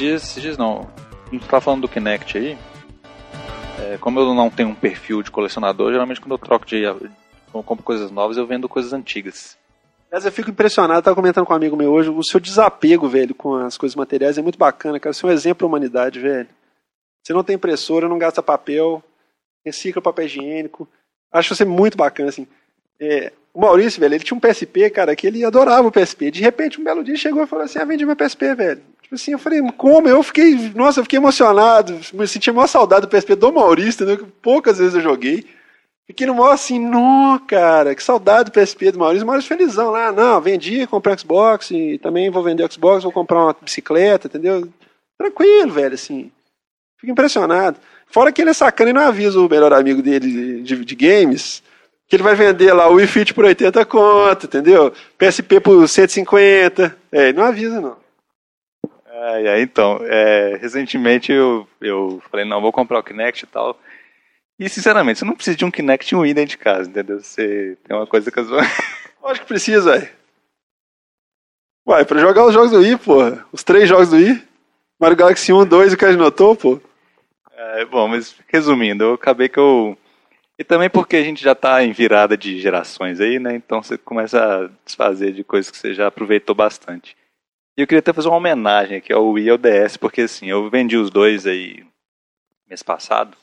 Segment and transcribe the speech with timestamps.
[0.00, 0.90] dias, esses dias não.
[1.26, 2.58] A gente tá falando do Kinect aí.
[3.78, 6.82] É, como eu não tenho um perfil de colecionador, geralmente quando eu troco de.
[6.82, 9.58] Eu compro coisas novas, eu vendo coisas antigas.
[10.10, 13.08] Mas eu fico impressionado, eu tava comentando com um amigo meu hoje, o seu desapego,
[13.08, 15.12] velho, com as coisas materiais é muito bacana, cara.
[15.12, 16.48] Você é um exemplo pra humanidade, velho.
[17.22, 19.02] Você não tem impressora, não gasta papel,
[19.64, 20.88] recicla papel higiênico.
[21.30, 22.46] Acho você muito bacana, assim.
[22.98, 26.30] É, o Maurício, velho, ele tinha um PSP, cara, que ele adorava o PSP.
[26.30, 28.82] De repente, um belo dia chegou e falou assim: ah, vendi meu PSP, velho.
[29.10, 30.08] Tipo assim, eu falei, como?
[30.08, 31.98] Eu fiquei, nossa, eu fiquei emocionado.
[32.14, 34.06] Me senti maior saudade do PSP do Maurício?
[34.16, 35.44] Que poucas vezes eu joguei.
[36.06, 39.24] Fiquei no maior assim, não, cara, que saudade do PSP do Maurício.
[39.24, 43.46] O Maurício felizão lá, não, vendi, comprei Xbox e também vou vender Xbox, vou comprar
[43.46, 44.68] uma bicicleta, entendeu?
[45.18, 46.30] Tranquilo, velho, assim.
[47.00, 47.78] Fico impressionado.
[48.06, 51.64] Fora que ele é sacana e não avisa o melhor amigo dele de, de games
[52.06, 54.92] que ele vai vender lá o Wii Fit por 80 conto, entendeu?
[55.18, 56.96] PSP por 150.
[57.10, 57.96] É, ele não avisa, não.
[59.60, 63.78] Então, é, recentemente eu, eu falei, não, vou comprar o Kinect e tal.
[64.58, 67.20] E, sinceramente, você não precisa de um Kinect e um Wii dentro de casa, entendeu?
[67.20, 68.44] Você tem uma coisa que eu...
[69.22, 70.08] Lógico que precisa, velho.
[71.86, 73.46] Uai, pra jogar os jogos do Wii, porra.
[73.52, 74.42] Os três jogos do Wii.
[74.98, 76.80] Mario Galaxy 1, 2 e o que a gente notou, pô.
[77.52, 79.96] É, bom, mas resumindo, eu acabei que eu
[80.60, 83.54] e também porque a gente já está em virada de gerações aí, né?
[83.54, 87.16] Então você começa a desfazer de coisas que você já aproveitou bastante.
[87.80, 90.50] E eu queria até fazer uma homenagem aqui ao Wii e ao DS, porque assim,
[90.50, 91.82] eu vendi os dois aí
[92.68, 93.34] mês passado.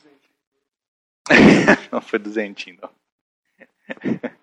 [1.90, 2.90] não foi duzentinho, não.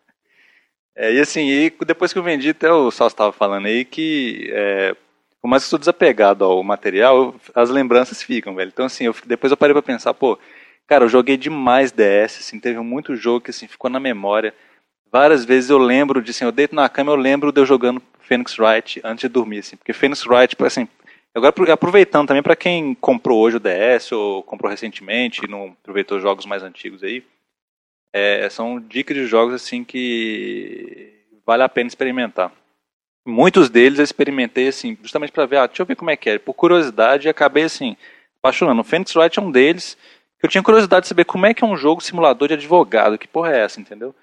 [0.97, 4.49] É, e assim, e depois que eu vendi, até o Sal estava falando aí que,
[4.53, 4.95] é,
[5.41, 8.69] por mais que eu sou desapegado ao material, as lembranças ficam, velho.
[8.69, 10.39] Então assim, eu, depois eu parei para pensar, pô,
[10.87, 14.53] Cara, eu joguei demais DS, assim, teve muito jogo que assim, ficou na memória.
[15.15, 18.01] Várias vezes eu lembro de, assim, eu deito na cama, eu lembro de eu jogando
[18.19, 20.89] Phoenix Wright antes de dormir, assim, porque Phoenix Wright, tipo, assim,
[21.33, 26.45] agora aproveitando também para quem comprou hoje o DS ou comprou recentemente não aproveitou jogos
[26.45, 27.23] mais antigos aí,
[28.13, 31.13] é, são dicas de jogos, assim, que
[31.45, 32.51] vale a pena experimentar.
[33.25, 36.29] Muitos deles eu experimentei, assim, justamente para ver, ah, deixa eu ver como é que
[36.29, 37.95] é, por curiosidade, e acabei, assim,
[38.39, 38.81] apaixonando.
[38.81, 39.97] O Phoenix Wright é um deles,
[40.43, 43.29] eu tinha curiosidade de saber como é que é um jogo simulador de advogado, que
[43.29, 44.13] porra é essa, entendeu?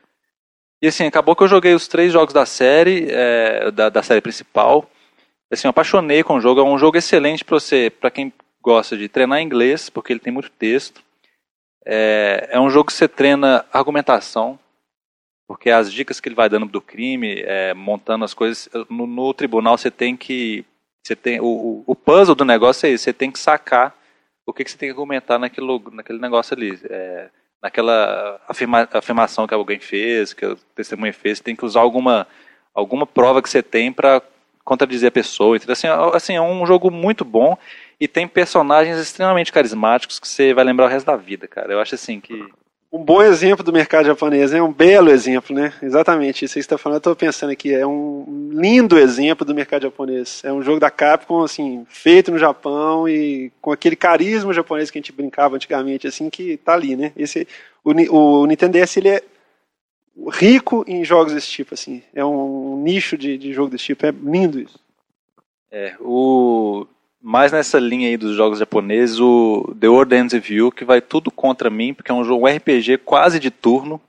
[0.82, 4.20] E assim, acabou que eu joguei os três jogos da série, é, da, da série
[4.20, 4.90] principal.
[5.48, 8.96] Assim, eu apaixonei com o jogo, é um jogo excelente para você, para quem gosta
[8.96, 11.00] de treinar inglês, porque ele tem muito texto.
[11.86, 14.58] É, é um jogo que você treina argumentação,
[15.46, 19.32] porque as dicas que ele vai dando do crime, é, montando as coisas, no, no,
[19.32, 20.64] tribunal você tem que,
[21.00, 23.96] você tem o, o puzzle do negócio é isso, você tem que sacar
[24.44, 26.76] o que, que você tem que argumentar naquele, naquele negócio ali.
[26.90, 27.30] É,
[27.62, 32.26] naquela afirma, afirmação que alguém fez, que o testemunho fez, tem que usar alguma,
[32.74, 34.20] alguma prova que você tem para
[34.64, 35.56] contradizer a pessoa.
[35.56, 37.56] Então, assim, assim, é um jogo muito bom
[38.00, 41.72] e tem personagens extremamente carismáticos que você vai lembrar o resto da vida, cara.
[41.72, 42.48] Eu acho assim que
[42.92, 44.62] um bom exemplo do mercado japonês, é né?
[44.62, 45.72] um belo exemplo, né?
[45.82, 49.84] Exatamente, isso que está falando, eu estou pensando aqui, é um lindo exemplo do mercado
[49.84, 50.42] japonês.
[50.44, 54.98] É um jogo da Capcom, assim, feito no Japão e com aquele carisma japonês que
[54.98, 57.12] a gente brincava antigamente, assim, que tá ali, né?
[57.16, 57.48] Esse,
[57.82, 59.22] o, o Nintendo DS, ele é
[60.30, 64.10] rico em jogos desse tipo, assim, é um nicho de, de jogo desse tipo, é
[64.10, 64.78] lindo isso.
[65.70, 66.86] É, o
[67.22, 71.70] mais nessa linha aí dos jogos japoneses, o The With You, que vai tudo contra
[71.70, 74.00] mim, porque é um jogo RPG quase de turno.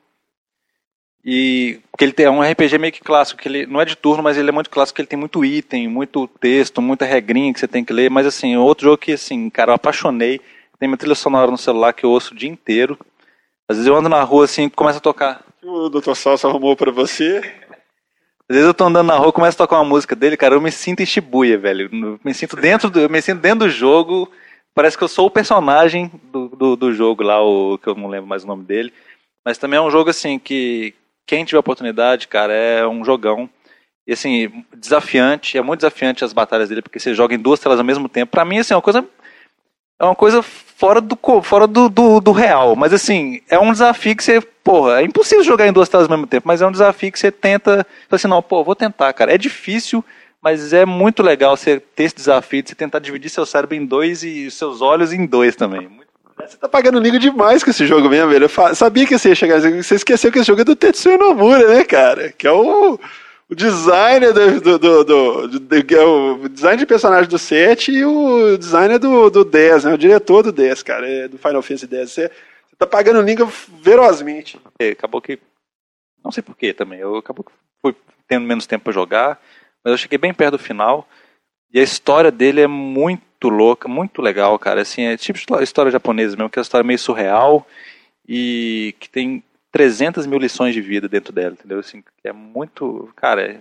[1.24, 3.96] E porque ele tem é um RPG meio que clássico, que ele não é de
[3.96, 7.60] turno, mas ele é muito clássico, ele tem muito item, muito texto, muita regrinha que
[7.60, 10.42] você tem que ler, mas assim, outro jogo que assim, cara, eu apaixonei.
[10.80, 12.98] Tem minha trilha sonora no celular que eu ouço o dia inteiro.
[13.70, 15.46] Às vezes eu ando na rua assim, começa a tocar.
[15.64, 16.14] O Dr.
[16.14, 17.42] Salsa arrumou para você.
[18.50, 20.62] Às vezes eu tô andando na rua, começo a tocar uma música dele, cara, eu
[20.62, 21.90] me sinto em Shibuya, velho.
[22.24, 24.30] Me sinto dentro do, me sinto dentro do jogo.
[24.76, 28.10] Parece que eu sou o personagem do, do, do, jogo lá, o que eu não
[28.10, 28.92] lembro mais o nome dele.
[29.46, 30.94] Mas também é um jogo assim que
[31.26, 33.50] quem tiver oportunidade, cara, é um jogão.
[34.06, 37.80] E assim, desafiante, é muito desafiante as batalhas dele, porque você joga em duas telas
[37.80, 38.32] ao mesmo tempo.
[38.32, 39.08] Para mim, assim, é uma coisa
[40.00, 42.76] é uma coisa fora do, fora do, do, do, real.
[42.76, 46.18] Mas assim, é um desafio que você, porra, é impossível jogar em duas telas ao
[46.18, 49.34] mesmo tempo, mas é um desafio que você tenta, assim, não, pô, vou tentar, cara.
[49.34, 50.04] É difícil,
[50.42, 53.86] mas é muito legal você ter esse desafio de você tentar dividir seu cérebro em
[53.86, 55.90] dois e seus olhos em dois também.
[56.38, 58.46] Você tá pagando liga demais com esse jogo mesmo, velho.
[58.46, 59.62] Eu sabia que você ia chegar.
[59.62, 62.34] Você esqueceu que esse jogo é do Tetsuya Nomura, né, cara?
[62.38, 63.00] Que é o
[63.54, 68.58] o designer do, do, do, do, é o design de personagem do 7 e o
[68.58, 69.94] designer do, do 10, né?
[69.94, 72.12] O diretor do 10, cara, é do Final Fantasy 10.
[72.12, 74.60] Você, você tá pagando língua ferozmente.
[74.80, 75.38] É, acabou que.
[76.24, 77.00] Não sei porquê também.
[77.00, 77.96] Eu acabou que fui
[78.28, 79.40] tendo menos tempo para jogar,
[79.84, 81.08] mas eu cheguei bem perto do final.
[81.72, 84.82] E a história dele é muito louca, muito legal, cara.
[84.82, 87.68] Assim, é tipo história japonesa mesmo, que é uma história meio surreal
[88.28, 91.80] e que tem 300 mil lições de vida dentro dela, entendeu?
[91.80, 93.12] Assim, é muito.
[93.16, 93.60] Cara, é,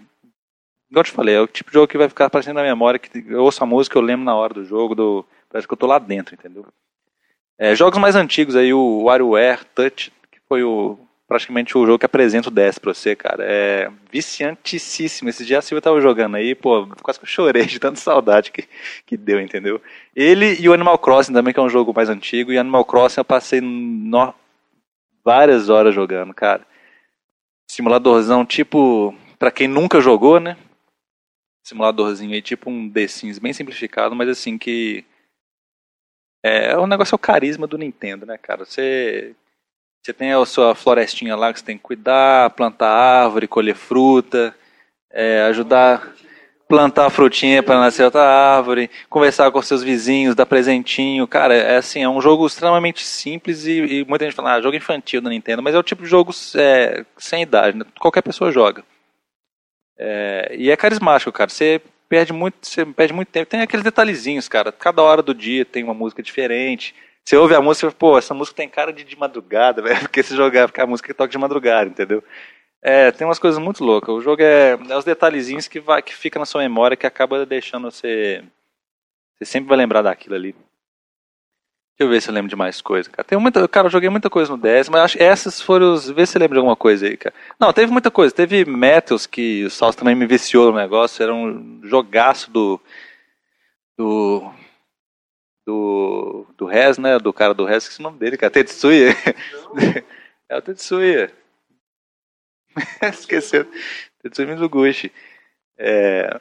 [0.91, 3.01] igual eu te falei, é o tipo de jogo que vai ficar aparecendo na memória,
[3.01, 5.79] que eu ouço a música, eu lembro na hora do jogo, do, parece que eu
[5.79, 6.67] tô lá dentro, entendeu?
[7.59, 12.05] É, jogos mais antigos aí, o WarioWare Touch, que foi o praticamente o jogo que
[12.05, 13.43] apresenta o DS pra você, cara.
[13.43, 15.31] É viciantíssimo.
[15.31, 18.51] Esse dia a Silvia tava jogando aí, pô, quase que eu chorei de tanta saudade
[18.51, 18.69] que,
[19.07, 19.81] que deu, entendeu?
[20.15, 23.21] Ele e o Animal Crossing também, que é um jogo mais antigo, e Animal Crossing
[23.21, 24.35] eu passei no,
[25.25, 26.67] várias horas jogando, cara.
[27.71, 30.57] Simuladorzão tipo, para quem nunca jogou, né?
[31.65, 35.05] Simuladorzinho aí, tipo um The Sims bem simplificado, mas assim que
[36.45, 38.65] é, o negócio é o carisma do Nintendo, né, cara?
[38.65, 39.35] Você
[40.05, 44.53] você tem a sua florestinha lá que você tem que cuidar, plantar árvore, colher fruta,
[45.09, 46.13] é, ajudar
[46.73, 51.29] plantar frutinha para nascer outra árvore, conversar com seus vizinhos, dar presentinho.
[51.29, 54.75] Cara, é assim, é um jogo extremamente simples e, e muita gente fala, ah, jogo
[54.75, 57.85] infantil da Nintendo, mas é o tipo de jogo é, sem idade, né?
[58.01, 58.83] qualquer pessoa joga.
[59.99, 61.51] É, e é carismático, cara.
[61.51, 61.79] Você
[62.09, 63.51] perde muito, você perde muito tempo.
[63.51, 64.73] Tem aqueles detalhezinhos, cara.
[64.73, 66.95] Cada hora do dia tem uma música diferente.
[67.23, 70.35] Você ouve a música, pô, essa música tem cara de, de madrugada, velho, porque se
[70.35, 72.25] jogar, porque a música toca de madrugada, entendeu?
[72.83, 74.13] É, tem umas coisas muito loucas.
[74.13, 77.47] O jogo é, é os detalhezinhos que, vai, que fica na sua memória que acaba
[77.47, 78.43] deixando você.
[79.37, 80.53] Você sempre vai lembrar daquilo ali.
[80.53, 83.23] Deixa eu ver se eu lembro de mais coisa, cara.
[83.23, 86.11] Tem muita, cara, eu joguei muita coisa no DS, mas acho essas foram os.
[86.11, 87.35] Vê se você lembra de alguma coisa aí, cara.
[87.61, 88.35] Não, teve muita coisa.
[88.35, 91.23] Teve Metals, que o Salso também me viciou no negócio.
[91.23, 92.81] Era um jogaço do.
[93.97, 94.53] Do.
[95.65, 96.47] Do.
[96.57, 97.19] Do Rez, né?
[97.19, 98.51] Do cara do Rez, que é o nome dele, cara.
[98.51, 99.15] Tetsuya.
[100.49, 101.33] é o Tetsuya.
[103.03, 103.67] Esqueceu.
[104.23, 105.13] Tetsuya Mizuguchi.
[105.79, 106.39] É,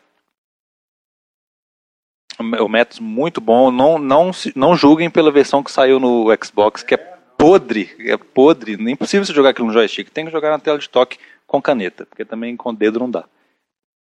[2.40, 3.72] o método muito bom.
[3.72, 7.96] Não, não, não julguem pela versão que saiu no Xbox, que é podre.
[8.00, 8.78] É podre.
[8.78, 10.10] Nem possível você jogar aquilo no joystick.
[10.10, 13.26] Tem que jogar na tela de toque com caneta, porque também com dedo não dá.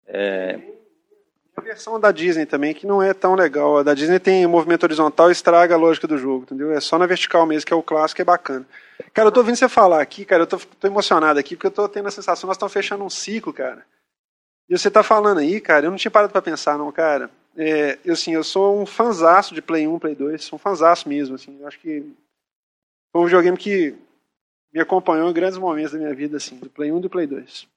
[0.08, 0.60] É...
[1.58, 3.80] A versão da Disney também, que não é tão legal.
[3.80, 6.72] A da Disney tem movimento horizontal e estraga a lógica do jogo, entendeu?
[6.72, 8.64] É só na vertical mesmo, que é o clássico, é bacana.
[9.12, 11.72] Cara, eu tô ouvindo você falar aqui, cara, eu tô, tô emocionado aqui, porque eu
[11.72, 13.84] tô tendo a sensação que nós estamos fechando um ciclo, cara.
[14.70, 17.28] E você tá falando aí, cara, eu não tinha parado para pensar, não, cara.
[17.56, 21.10] É, eu, assim, eu sou um fanzaço de Play 1, Play 2, sou um fanzaço
[21.10, 21.58] mesmo, assim.
[21.60, 22.06] Eu acho que
[23.12, 23.96] foi um videogame que
[24.72, 27.26] me acompanhou em grandes momentos da minha vida, assim, do Play 1 e do Play
[27.26, 27.68] 2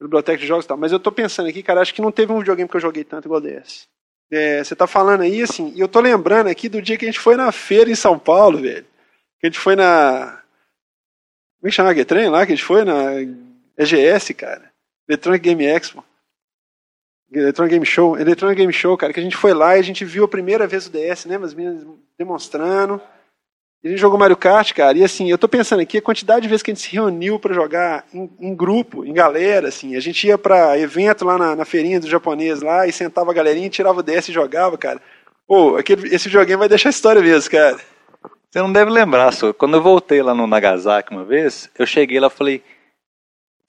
[0.00, 0.76] biblioteca de jogos e tal.
[0.76, 3.04] Mas eu tô pensando aqui, cara, acho que não teve um videogame que eu joguei
[3.04, 3.86] tanto igual desse.
[4.30, 7.08] É, você tá falando aí, assim, e eu tô lembrando aqui do dia que a
[7.08, 8.86] gente foi na feira em São Paulo, velho.
[9.40, 10.42] Que a gente foi na.
[11.58, 12.46] Como é que chama a lá?
[12.46, 13.14] Que a gente foi na
[13.76, 14.70] EGS, cara.
[15.08, 16.04] Electronic Game Expo.
[17.32, 18.18] Electronic Game Show.
[18.18, 20.66] Electronic Game Show, cara, que a gente foi lá e a gente viu a primeira
[20.66, 21.36] vez o DS, né?
[21.36, 21.86] As meninas
[22.18, 23.00] demonstrando.
[23.84, 26.64] Gente jogou Mario Kart, cara, e assim, eu tô pensando aqui a quantidade de vezes
[26.64, 29.94] que a gente se reuniu para jogar em, em, grupo, em galera, assim.
[29.94, 33.34] A gente ia para evento lá na, na, feirinha do japonês lá e sentava a
[33.34, 35.00] galerinha, tirava o DS e jogava, cara.
[35.46, 37.78] Pô, aquele, esse joguinho vai deixar história mesmo, cara.
[38.50, 39.52] Você não deve lembrar, só.
[39.52, 42.62] Quando eu voltei lá no Nagasaki uma vez, eu cheguei lá e falei,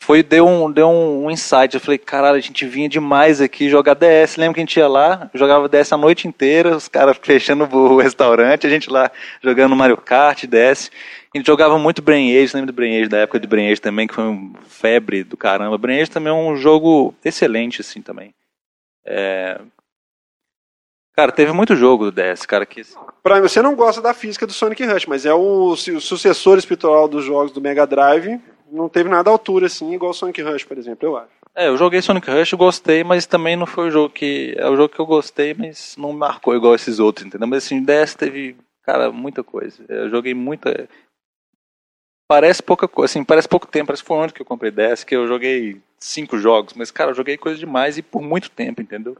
[0.01, 1.75] foi, deu um, deu um, insight.
[1.75, 4.37] Eu falei, caralho, a gente vinha demais aqui jogar DS.
[4.37, 7.97] Lembra que a gente ia lá, jogava DS a noite inteira, os caras fechando o
[7.97, 9.11] restaurante, a gente lá
[9.43, 10.89] jogando Mario Kart, DS.
[11.33, 13.81] A gente jogava muito Brain Age, lembra do Brain Age, da época de Brain Age
[13.81, 15.77] também, que foi um febre do caramba.
[15.77, 18.33] Brain Age também é um jogo excelente, assim, também.
[19.05, 19.61] É...
[21.15, 22.81] Cara, teve muito jogo do DS, cara, que...
[23.21, 27.07] Pra você não gosta da física do Sonic Rush, mas é o, o sucessor espiritual
[27.07, 28.39] dos jogos do Mega Drive,
[28.71, 31.39] não teve nada à altura, assim, igual Sonic Rush, por exemplo, eu acho.
[31.55, 34.53] É, eu joguei Sonic Rush, gostei, mas também não foi o jogo que.
[34.57, 37.47] É o jogo que eu gostei, mas não me marcou igual esses outros, entendeu?
[37.47, 39.83] Mas assim, DS teve, cara, muita coisa.
[39.89, 40.87] Eu joguei muita.
[42.27, 45.03] Parece pouca coisa, assim, parece pouco tempo, parece que foi onde que eu comprei DS,
[45.03, 48.81] que eu joguei cinco jogos, mas, cara, eu joguei coisa demais e por muito tempo,
[48.81, 49.17] entendeu?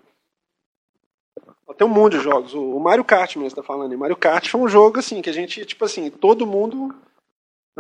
[1.77, 2.53] Tem um monte de jogos.
[2.53, 3.97] O Mario Kart mesmo, tá falando.
[3.97, 6.93] Mario Kart foi um jogo, assim, que a gente, tipo assim, todo mundo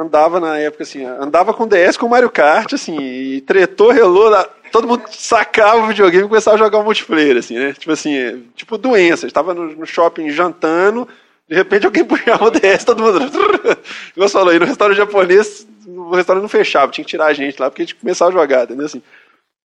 [0.03, 4.31] andava na época assim, andava com DS com Mario Kart, assim, e tretou, relou,
[4.71, 7.73] todo mundo sacava o videogame e começava a jogar um multiplayer, assim, né?
[7.73, 9.27] Tipo assim, tipo doença.
[9.27, 11.07] Estava no, shopping jantando,
[11.47, 13.19] de repente alguém puxava o DS, todo mundo.
[14.15, 17.59] Igual falou aí, no restaurante japonês, o restaurante não fechava, tinha que tirar a gente
[17.59, 18.85] lá, porque a gente começava a jogar, entendeu?
[18.85, 19.01] Assim,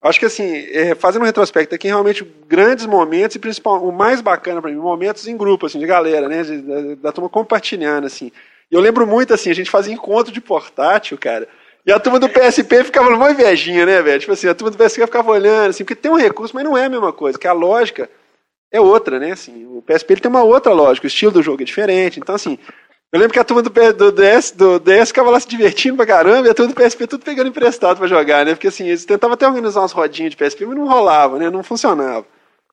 [0.02, 4.20] acho que assim, é, fazendo um retrospecto aqui, realmente grandes momentos, e principalmente o mais
[4.20, 6.42] bacana para mim, momentos em grupo, assim, de galera, né?
[6.44, 8.30] Da, da turma compartilhando, assim.
[8.70, 11.48] E eu lembro muito assim, a gente fazia encontro de portátil, cara.
[11.84, 14.20] E a turma do PSP ficava numa invejinha, né, velho?
[14.20, 16.76] Tipo assim, a turma do PSP ficava olhando, assim, porque tem um recurso, mas não
[16.76, 18.08] é a mesma coisa, que a lógica
[18.70, 19.32] é outra, né?
[19.32, 22.20] Assim, o PSP ele tem uma outra lógica, o estilo do jogo é diferente.
[22.20, 22.58] Então, assim,
[23.12, 26.06] eu lembro que a turma do, do, DS, do DS ficava lá se divertindo pra
[26.06, 28.54] caramba e a turma do PSP tudo pegando emprestado pra jogar, né?
[28.54, 31.50] Porque assim, eles tentavam até organizar umas rodinhas de PSP, mas não rolava, né?
[31.50, 32.24] Não funcionava.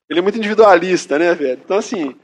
[0.07, 1.59] Ele é muito individualista, né, velho?
[1.63, 2.15] Então, assim,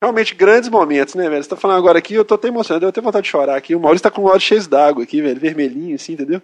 [0.00, 1.42] realmente grandes momentos, né, velho?
[1.42, 3.74] Você tá falando agora aqui, eu tô até emocionado, eu tenho vontade de chorar aqui.
[3.74, 6.40] O Maurício tá com um olho cheio d'água aqui, velho, vermelhinho, assim, entendeu?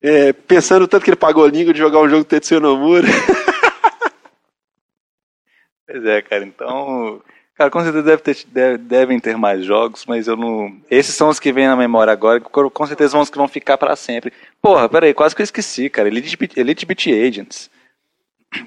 [0.00, 3.06] É, pensando tanto que ele pagou língua de jogar um jogo do Tetsuya Nomura.
[5.86, 7.20] pois é, cara, então.
[7.56, 10.76] Cara, com certeza deve ter, deve, devem ter mais jogos, mas eu não.
[10.90, 13.78] Esses são os que vêm na memória agora, com certeza são os que vão ficar
[13.78, 14.32] para sempre.
[14.60, 16.06] Porra, peraí, quase que eu esqueci, cara.
[16.06, 17.70] Elite, Elite Beat Agents.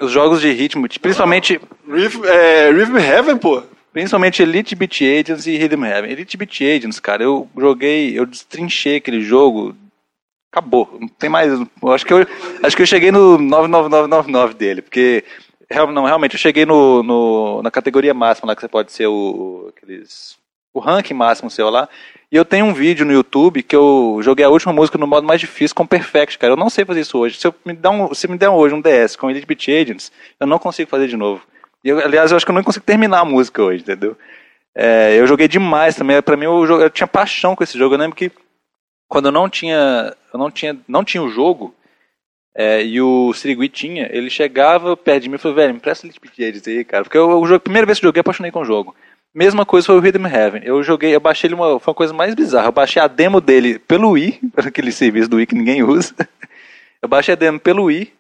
[0.02, 1.62] Os jogos de ritmo, principalmente.
[1.88, 3.64] Rhythm, é, Rhythm Heaven, pô.
[3.92, 6.12] Principalmente Elite Beat Agents e Rhythm Heaven.
[6.12, 9.76] Elite Beat Agents, cara, eu joguei, eu destrinchei aquele jogo.
[10.52, 10.98] Acabou.
[11.00, 11.52] Não tem mais.
[11.52, 12.26] Eu acho que eu,
[12.64, 15.24] acho que eu cheguei no 99999 dele, porque
[15.94, 19.72] não, realmente, eu cheguei no, no, na categoria máxima lá, que você pode ser o,
[19.76, 20.36] aqueles,
[20.74, 21.88] o ranking máximo seu lá.
[22.32, 25.28] E eu tenho um vídeo no YouTube que eu joguei a última música no modo
[25.28, 26.54] mais difícil com Perfect, cara.
[26.54, 27.40] Eu não sei fazer isso hoje.
[27.40, 30.12] Se, eu me, dá um, se me der hoje um DS com Elite Beat Agents,
[30.40, 31.42] eu não consigo fazer de novo.
[31.84, 34.18] E eu, aliás, eu acho que eu não consigo terminar a música hoje, entendeu?
[34.76, 36.22] É, eu joguei demais também.
[36.22, 37.96] Pra mim, eu, eu, tinha paixão com esse jogo.
[37.96, 38.32] Eu lembro que
[39.08, 41.74] quando eu não tinha, eu não tinha, não tinha o jogo,
[42.56, 46.08] é, e o Sirigui tinha, ele chegava perto de mim e falou, velho, me presta
[46.08, 47.04] Beat Agents aí, cara.
[47.04, 48.96] Porque eu, eu, a primeira vez que eu joguei, eu apaixonei com o jogo.
[49.34, 50.62] Mesma coisa foi o Rhythm Heaven.
[50.66, 52.68] Eu joguei, eu baixei ele uma, foi uma coisa mais bizarra.
[52.68, 56.14] Eu baixei a demo dele pelo Wii, aquele serviço do Wii que ninguém usa.
[57.02, 58.12] Eu baixei a demo pelo Wii.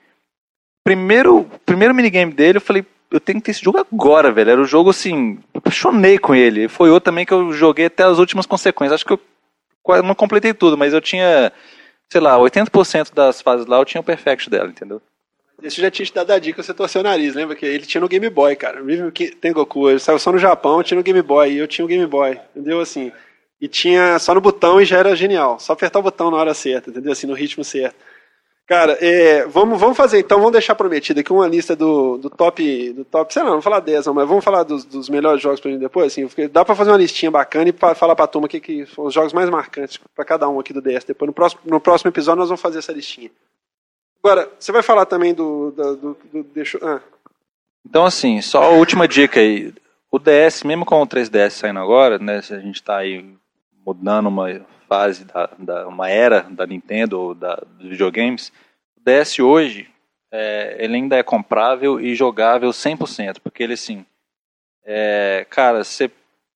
[0.84, 4.52] Primeiro, primeiro minigame dele, eu falei, eu tenho que ter esse jogo agora, velho.
[4.52, 6.68] Era o um jogo assim, apaixonei com ele.
[6.68, 8.96] Foi outro também que eu joguei até as últimas consequências.
[9.02, 11.52] Acho que eu não completei tudo, mas eu tinha
[12.12, 15.02] sei lá, 80% das fases lá eu tinha o perfect dela, entendeu?
[15.62, 17.56] Esse já tinha te dado a dica, você torceu o nariz, lembra?
[17.56, 18.82] Que ele tinha no Game Boy, cara.
[18.82, 19.10] Rhythm
[19.42, 22.06] Tengoku, ele saiu só no Japão, tinha no Game Boy, e eu tinha o Game
[22.06, 22.80] Boy, entendeu?
[22.80, 23.12] Assim,
[23.60, 25.60] e tinha só no botão e já era genial.
[25.60, 27.12] Só apertar o botão na hora certa, entendeu?
[27.12, 27.96] Assim, no ritmo certo.
[28.70, 32.94] Cara, é, vamos, vamos fazer então, vamos deixar prometido aqui uma lista do, do top,
[32.94, 35.60] do top, sei lá, não falar 10, não, mas vamos falar dos, dos melhores jogos
[35.60, 38.48] pra gente depois, assim, dá pra fazer uma listinha bacana e pra, falar pra turma
[38.48, 41.04] que, que foram os jogos mais marcantes pra cada um aqui do DS.
[41.04, 43.32] Depois, no próximo, no próximo episódio, nós vamos fazer essa listinha.
[44.24, 45.72] Agora, você vai falar também do.
[45.72, 47.02] do, do, do deixa, ah.
[47.84, 49.74] Então, assim, só a última dica aí.
[50.12, 53.26] O DS, mesmo com o 3DS saindo agora, né, se a gente tá aí
[53.84, 58.52] mudando uma fase, da, da uma era da Nintendo, da, dos videogames,
[58.98, 59.88] o DS hoje,
[60.32, 64.04] é, ele ainda é comprável e jogável 100%, porque ele assim,
[64.84, 66.10] é, cara, você,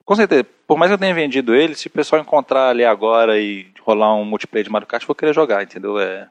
[0.04, 3.40] com certeza, por mais que eu tenha vendido ele, se o pessoal encontrar ali agora
[3.40, 6.00] e rolar um multiplayer de Mario Kart, eu vou querer jogar, entendeu?
[6.00, 6.28] É,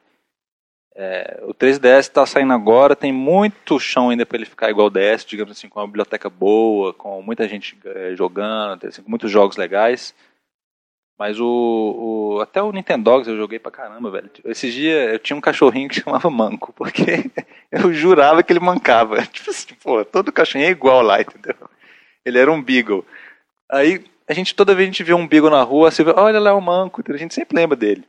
[0.95, 4.91] é, o 3DS está saindo agora, tem muito chão ainda para ele ficar igual o
[4.91, 9.57] DS, digamos assim, com uma biblioteca boa, com muita gente é, jogando, assim, muitos jogos
[9.57, 10.15] legais.
[11.19, 14.31] Mas o, o, Até o Nintendogs eu joguei pra caramba, velho.
[14.45, 17.31] Esses dias eu tinha um cachorrinho que chamava Manco, porque
[17.71, 19.23] eu jurava que ele mancava.
[19.27, 21.55] Tipo assim, pô, todo cachorrinho é igual lá, entendeu?
[22.25, 23.05] Ele era um Beagle.
[23.71, 26.41] Aí a gente, toda vez a gente vê um Beagle na rua, você vê, olha
[26.41, 28.05] lá o Manco, a gente sempre lembra dele.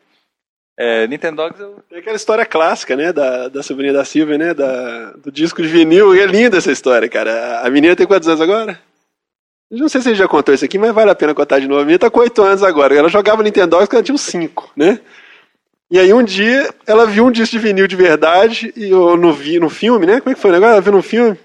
[0.77, 1.83] É, Nintendogs eu...
[1.87, 5.67] Tem aquela história clássica, né, da, da sobrinha da Silvia, né, da, do disco de
[5.67, 6.13] vinil.
[6.15, 7.61] É linda essa história, cara.
[7.61, 8.79] A menina tem quantos anos agora?
[9.73, 11.81] Não sei se ele já contou isso aqui, mas vale a pena contar de novo.
[11.81, 12.95] A minha tá com 8 anos agora.
[12.95, 14.99] Ela jogava Nintendo quando ela tinha uns 5, né?
[15.89, 19.33] E aí um dia ela viu um disco de vinil de verdade, e eu no,
[19.33, 20.19] vi, no filme, né?
[20.19, 20.73] Como é que foi o negócio?
[20.73, 21.37] Ela viu no filme.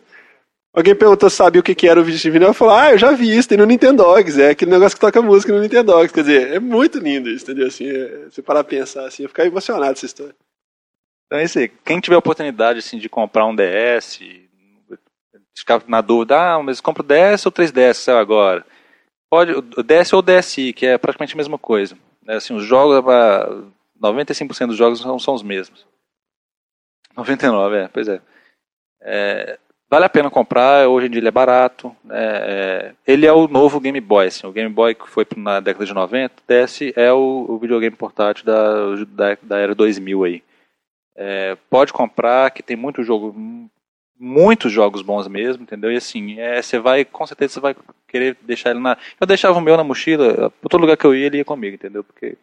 [0.75, 2.47] Alguém perguntou se sabia o que, era o disco de vinil.
[2.49, 4.39] Ela falou, ah, eu já vi isso, tem no Nintendogs.
[4.39, 6.13] É aquele negócio que toca música no Nintendogs.
[6.13, 7.67] Quer dizer, é muito lindo isso, entendeu?
[7.67, 10.35] Assim, é, você parar a pensar assim, eu ficar emocionado essa história.
[11.27, 11.71] Então é isso aí.
[11.85, 14.21] Quem tiver a oportunidade assim, de comprar um DS,
[15.59, 18.65] ficar na dúvida, ah, mas compro DS ou 3DS que saiu agora?
[19.31, 21.97] Pode, o DS ou o DSi, que é praticamente a mesma coisa.
[22.27, 23.05] É, assim, os jogos,
[24.01, 25.87] 95% dos jogos são, são os mesmos.
[27.17, 28.21] 99, é, pois é.
[29.03, 29.59] é.
[29.91, 31.95] Vale a pena comprar, hoje em dia ele é barato.
[32.11, 34.27] É, é, ele é o novo Game Boy.
[34.27, 37.97] Assim, o Game Boy que foi na década de 90, DS é o, o videogame
[37.97, 40.43] portátil da, da, da era 2000 aí.
[41.17, 43.35] É, pode comprar, que tem muito jogo
[44.19, 45.93] muitos jogos bons mesmo, entendeu?
[45.93, 48.97] E assim, é, você vai, com certeza você vai querer deixar ele na.
[49.21, 52.03] Eu deixava o meu na mochila, todo lugar que eu ia, ele ia comigo, entendeu?
[52.03, 52.37] Porque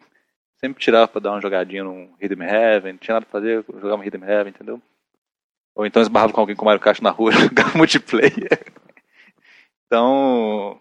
[0.58, 4.02] sempre tirava pra dar uma jogadinha num Hidden Heaven, não tinha nada pra fazer, jogava
[4.02, 4.80] um Hidden Heaven, entendeu?
[5.74, 8.60] Ou então esbarrava com alguém com Mario Kart na rua, jogava multiplayer.
[9.86, 10.80] então.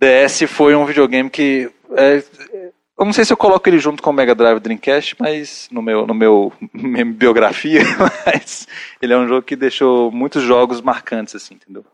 [0.00, 1.70] DS foi um videogame que.
[1.96, 2.22] É,
[2.98, 5.80] eu não sei se eu coloco ele junto com o Mega Drive Dreamcast, mas no
[5.80, 7.82] meu, no meu minha biografia,
[8.26, 8.66] mas
[9.00, 11.84] ele é um jogo que deixou muitos jogos marcantes, assim, entendeu?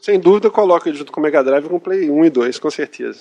[0.00, 2.70] sem dúvida, coloco ele junto com o Mega Drive com Play 1 e 2, com
[2.70, 3.20] certeza.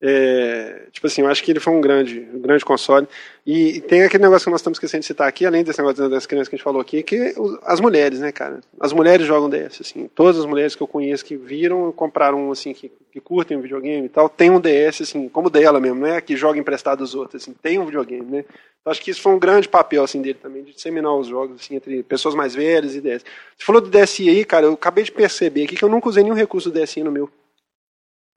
[0.00, 3.08] É, tipo assim, eu acho que ele foi um grande, um grande console.
[3.44, 6.08] E, e, tem aquele negócio que nós estamos esquecendo de citar aqui, além desse negócio
[6.08, 8.60] das crianças que a gente falou aqui, que as mulheres, né, cara?
[8.78, 10.08] As mulheres jogam DS, assim.
[10.14, 14.06] Todas as mulheres que eu conheço que viram, compraram, assim, que, que curtem o videogame
[14.06, 16.20] e tal, tem um DS, assim, como dela mesmo, né?
[16.20, 18.44] Que joga emprestado dos outros, assim, tem um videogame, né?
[18.80, 21.60] Então acho que isso foi um grande papel, assim, dele também, de disseminar os jogos,
[21.60, 23.24] assim, entre pessoas mais velhas e DS.
[23.56, 26.22] Você falou do DSi aí, cara, eu acabei de perceber aqui que eu nunca usei
[26.22, 27.28] nenhum recurso do DSi no meu.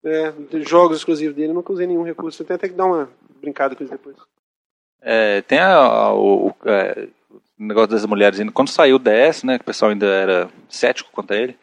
[0.03, 2.37] É, jogos exclusivos dele, eu nunca usei nenhum recurso.
[2.37, 4.17] Você tem até que dar uma brincada com isso depois.
[5.01, 8.51] É, tem a, a, o, é, o, negócio das mulheres ainda.
[8.51, 11.57] Quando saiu o DS, né, que o pessoal ainda era cético quanto a ele,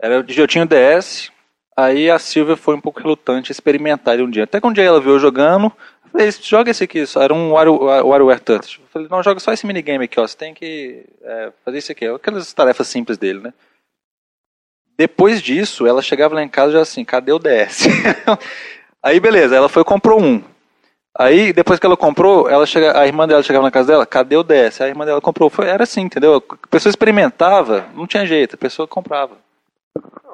[0.00, 1.30] era, eu tinha o DS,
[1.76, 4.44] aí a Silvia foi um pouco relutante a experimentar ele um dia.
[4.44, 5.66] Até que um dia ela viu eu jogando,
[6.04, 8.80] eu falei, joga esse aqui, era um WarioWare Touch.
[8.80, 11.92] Eu falei, não, joga só esse minigame aqui, ó, você tem que é, fazer isso
[11.92, 12.06] aqui.
[12.06, 13.54] Aquelas tarefas simples dele, né.
[14.96, 17.86] Depois disso, ela chegava lá em casa já assim, cadê o DS?
[19.02, 20.42] aí beleza, ela foi e comprou um.
[21.18, 24.36] Aí, depois que ela comprou, ela chega, a irmã dela chegava na casa dela, cadê
[24.36, 24.82] o DS?
[24.82, 25.48] A irmã dela comprou.
[25.48, 26.42] Foi, era assim, entendeu?
[26.46, 29.38] A pessoa experimentava, não tinha jeito, a pessoa comprava.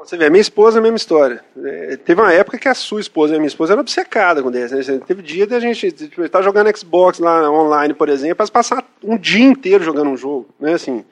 [0.00, 1.44] Você vê, a minha esposa é a mesma história.
[1.64, 4.50] É, teve uma época que a sua esposa e a minha esposa eram obcecada com
[4.50, 4.72] DS.
[4.72, 5.00] Né?
[5.06, 9.16] Teve dia da gente estar tipo, tá jogando Xbox lá online, por exemplo, passar um
[9.16, 10.72] dia inteiro jogando um jogo, né?
[10.72, 11.04] Assim,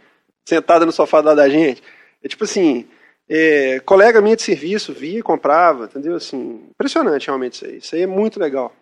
[0.45, 1.81] sentada no sofá da gente.
[2.25, 2.89] É tipo assim,
[3.33, 6.17] é, colega minha de serviço via comprava, entendeu?
[6.17, 7.77] Assim, impressionante realmente isso aí.
[7.77, 8.75] Isso aí é muito legal.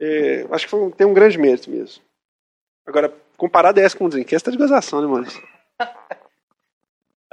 [0.00, 2.02] É, acho que foi, tem um grande mérito mesmo.
[2.84, 5.26] Agora, comparar 10 com o Dreamcast tá de gozação, né, mano?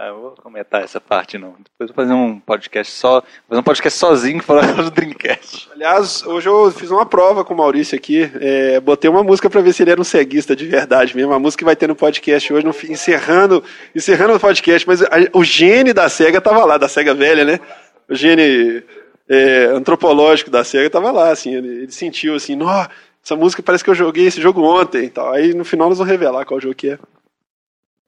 [0.02, 1.56] Ah, eu vou comentar essa parte não.
[1.58, 5.70] Depois vou fazer um podcast só, fazer um podcast sozinho falando do Dreamcast.
[5.74, 8.32] Aliás, hoje eu fiz uma prova com o Maurício aqui.
[8.40, 11.34] É, botei uma música para ver se ele era um ceguista de verdade mesmo.
[11.34, 13.62] A música que vai ter no podcast hoje, no, encerrando,
[13.94, 14.88] encerrando o podcast.
[14.88, 17.60] Mas a, o gene da SEGA tava lá, da SEGA velha, né?
[18.08, 18.82] O gene
[19.28, 21.54] é, antropológico da SEGA tava lá, assim.
[21.54, 22.88] Ele, ele sentiu assim, Nó,
[23.22, 25.34] essa música parece que eu joguei esse jogo ontem tal.
[25.34, 27.00] Aí no final nós vamos revelar qual jogo que é.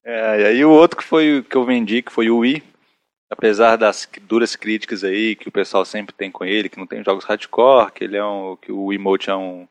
[0.04, 2.62] É, e aí o outro que foi que eu vendi, que foi o Wii,
[3.30, 7.04] apesar das duras críticas aí que o pessoal sempre tem com ele, que não tem
[7.04, 9.66] jogos hardcore, que ele é um, que o emote é um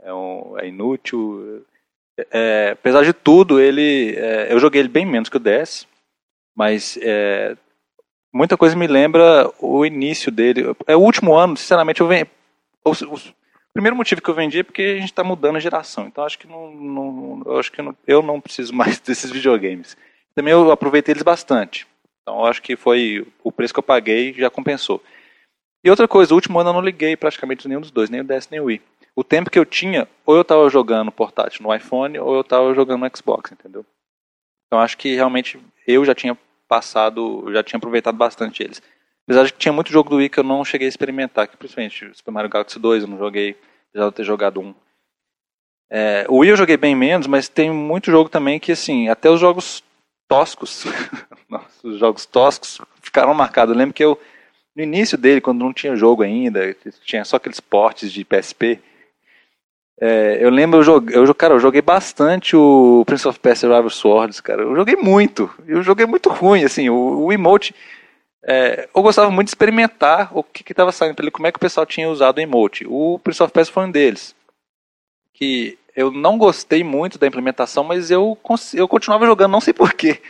[0.00, 1.64] é, um, é inútil.
[2.30, 5.86] É, apesar de tudo, ele é, eu joguei ele bem menos que o DS,
[6.54, 7.56] mas é,
[8.32, 10.74] muita coisa me lembra o início dele.
[10.86, 12.26] É o último ano, sinceramente, eu venho.
[13.72, 16.06] Primeiro motivo que eu vendi é porque a gente está mudando a geração.
[16.06, 19.96] Então acho que não, não eu acho que não, eu não preciso mais desses videogames.
[20.34, 21.86] Também eu aproveitei eles bastante.
[22.22, 25.02] Então acho que foi o preço que eu paguei já compensou.
[25.84, 28.24] E outra coisa, o último ano eu não liguei praticamente nenhum dos dois, nem o
[28.24, 28.80] DS nem o Wii.
[29.16, 32.72] O tempo que eu tinha, ou eu estava jogando portátil no iPhone, ou eu estava
[32.72, 33.84] jogando no Xbox, entendeu?
[34.66, 38.80] Então acho que realmente eu já tinha passado, já tinha aproveitado bastante eles.
[39.24, 41.56] Apesar de que tinha muito jogo do Wii que eu não cheguei a experimentar, que
[41.56, 43.56] principalmente Super Mario Galaxy 2 eu não joguei,
[43.90, 44.74] apesar de ter jogado um.
[45.90, 49.30] É, o Wii eu joguei bem menos, mas tem muito jogo também que, assim, até
[49.30, 49.82] os jogos
[50.28, 50.84] toscos,
[51.48, 53.72] nossa, os jogos toscos ficaram marcados.
[53.72, 54.18] Eu lembro que eu,
[54.74, 58.80] no início dele, quando não tinha jogo ainda, tinha só aqueles portes de PSP,
[60.00, 63.88] é, eu lembro, eu joguei, eu, cara, eu joguei bastante o Prince of Persia Rival
[63.88, 64.62] Swords, cara.
[64.62, 65.48] Eu joguei muito.
[65.64, 66.90] Eu joguei muito ruim, assim.
[66.90, 67.72] O, o emote
[68.44, 71.56] é, eu gostava muito de experimentar o que estava saindo para ele, como é que
[71.56, 72.84] o pessoal tinha usado o emote.
[72.88, 74.34] O Prince of Persia foi um deles.
[75.32, 78.36] Que eu não gostei muito da implementação, mas eu,
[78.74, 80.20] eu continuava jogando, não sei porquê.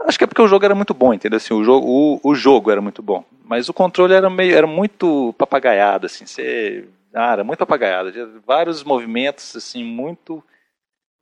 [0.00, 1.36] Acho que é porque o jogo era muito bom, entendeu?
[1.36, 3.24] Assim, o, jogo, o, o jogo era muito bom.
[3.44, 8.12] Mas o controle era meio era muito papagaiado, assim, você, ah, era muito papagaiado.
[8.44, 10.42] Vários movimentos, assim, muito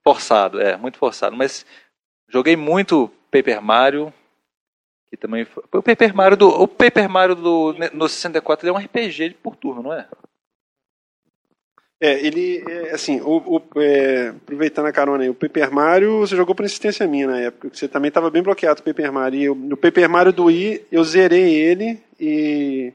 [0.03, 1.37] forçado, é, muito forçado.
[1.37, 1.67] Mas
[2.29, 4.13] joguei muito Paper Mario,
[5.13, 8.79] que também foi, o Paper Mario do o Paper Mario do no 64 ele é
[8.79, 10.09] um RPG por turno, não é?
[12.01, 16.35] É, ele, é, assim, o, o é, aproveitando a carona aí, o Paper Mario você
[16.35, 19.39] jogou por insistência minha na época, você também estava bem bloqueado o Paper Mario.
[19.39, 22.95] E eu, no Paper Mario do Wii, eu zerei ele e,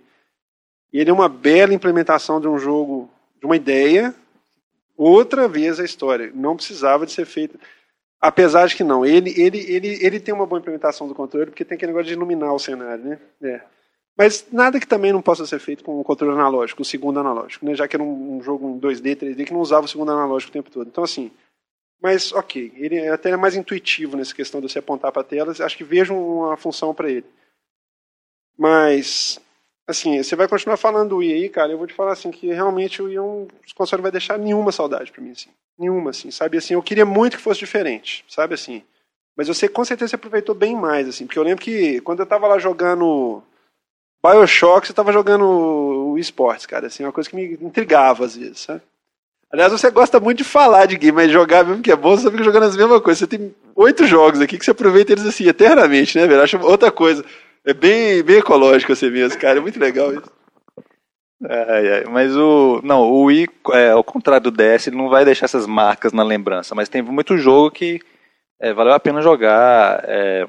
[0.91, 3.07] e ele é uma bela implementação de um jogo,
[3.39, 4.13] de uma ideia,
[4.97, 6.31] outra vez a história.
[6.33, 7.59] Não precisava de ser feito.
[8.19, 11.63] Apesar de que não, ele, ele, ele, ele tem uma boa implementação do controle, porque
[11.63, 13.19] tem aquele negócio de iluminar o cenário, né?
[13.43, 13.61] É.
[14.17, 17.63] Mas nada que também não possa ser feito com o controle analógico, o segundo analógico,
[17.65, 17.75] né?
[17.75, 20.49] Já que era um, um jogo em 2D, 3D, que não usava o segundo analógico
[20.49, 20.87] o tempo todo.
[20.87, 21.31] Então, assim,
[22.01, 25.51] mas ok, ele até é mais intuitivo nessa questão de você apontar para a tela,
[25.51, 27.25] acho que vejo uma função para ele.
[28.57, 29.39] Mas
[29.87, 32.47] assim, você vai continuar falando do Wii aí, cara, eu vou te falar assim que
[32.47, 35.49] realmente o Wii é um console vai deixar nenhuma saudade para mim assim.
[35.79, 38.83] Nenhuma assim, sabe assim, eu queria muito que fosse diferente, sabe assim.
[39.35, 42.47] Mas você com certeza aproveitou bem mais, assim, porque eu lembro que quando eu tava
[42.47, 43.41] lá jogando
[44.23, 48.59] Bioshock, você tava jogando o esportes, cara, assim, uma coisa que me intrigava às vezes,
[48.59, 48.81] sabe?
[49.49, 52.29] Aliás, você gosta muito de falar de game, mas jogar mesmo que é bom, você
[52.29, 53.19] fica jogando as mesmas coisas.
[53.19, 56.41] Você tem oito jogos aqui que você aproveita eles assim, eternamente, né, velho?
[56.41, 57.23] Acho outra coisa.
[57.67, 59.57] É bem, bem ecológico assim mesmo, cara.
[59.57, 60.31] É muito legal isso.
[61.43, 62.81] É, é, mas o.
[62.81, 66.23] Não, o Wii, é, ao contrário do DS, ele não vai deixar essas marcas na
[66.23, 67.99] lembrança, mas tem muito jogo que
[68.57, 70.01] é, valeu a pena jogar.
[70.05, 70.47] É,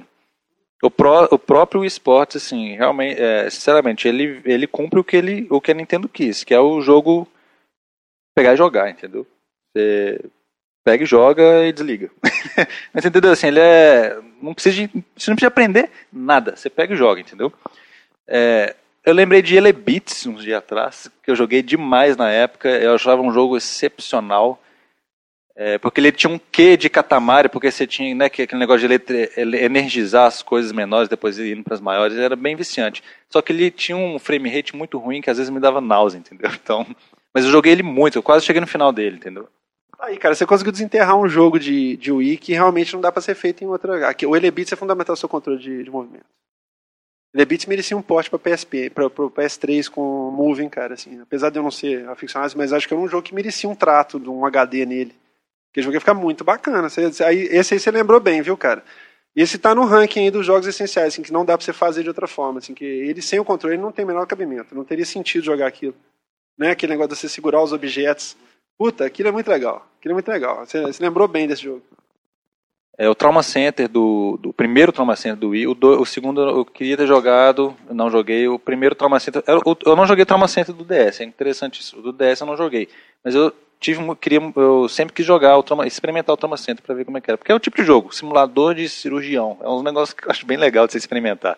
[0.81, 5.48] o, pró, o próprio esporte, assim, realmente, é, sinceramente, ele, ele cumpre o que, ele,
[5.50, 7.26] o que a Nintendo quis, que é o jogo
[8.33, 9.26] pegar e jogar, entendeu?
[10.85, 12.11] Pega e joga e desliga.
[12.93, 13.33] Mas entendeu?
[13.33, 14.19] Assim, ele é.
[14.41, 14.87] Não precisa de,
[15.17, 16.57] você não precisa aprender nada.
[16.57, 17.53] Você pega e joga, entendeu?
[18.27, 22.69] É, eu lembrei de Elebeats uns dias atrás, que eu joguei demais na época.
[22.69, 24.61] Eu achava um jogo excepcional.
[25.61, 29.31] É, porque ele tinha um quê de catamari, porque você tinha né, aquele negócio de
[29.37, 33.03] ele, energizar as coisas menores, depois indo para as maiores, era bem viciante.
[33.29, 36.19] Só que ele tinha um frame rate muito ruim que às vezes me dava náusea,
[36.19, 36.49] entendeu?
[36.62, 36.87] Então,
[37.35, 39.49] mas eu joguei ele muito, eu quase cheguei no final dele, entendeu?
[39.99, 43.21] Aí, cara, você conseguiu desenterrar um jogo de, de Wii que realmente não dá para
[43.21, 44.09] ser feito em outra.
[44.09, 46.27] Aqui, o Elebits é fundamental o seu controle de, de movimento.
[47.35, 51.21] Elebits merecia um porte para PSP, para o PS3 com Moving, cara, assim.
[51.21, 53.75] Apesar de eu não ser aficionado, mas acho que é um jogo que merecia um
[53.75, 55.15] trato de um HD nele.
[55.77, 56.89] O jogo ia ficar muito bacana.
[56.89, 58.83] Você, aí, esse aí você lembrou bem, viu, cara?
[59.37, 61.73] E esse tá no ranking aí dos jogos essenciais, assim, que não dá para você
[61.73, 64.75] fazer de outra forma, assim, que ele sem o controle não tem o menor cabimento,
[64.75, 65.95] não teria sentido jogar aquilo.
[66.59, 66.71] Né?
[66.71, 68.37] Aquele negócio de você segurar os objetos.
[68.79, 69.85] Puta, aquilo é muito legal.
[69.99, 70.64] Aquilo é muito legal.
[70.64, 71.83] Você, você lembrou bem desse jogo.
[72.97, 75.67] É o Trauma Center do, do primeiro Trauma Center do Wii.
[75.67, 78.49] O, do, o segundo eu queria ter jogado, não joguei.
[78.49, 79.43] O primeiro Trauma Center.
[79.47, 81.99] Eu, eu não joguei Trauma Center do DS, é interessante isso.
[81.99, 82.88] O do DS eu não joguei.
[83.23, 86.95] Mas eu tive queria eu sempre quis jogar o trauma, experimentar o trauma center para
[86.95, 89.69] ver como é que era porque é o tipo de jogo simulador de cirurgião é
[89.69, 91.57] um negócio que eu acho bem legal de você experimentar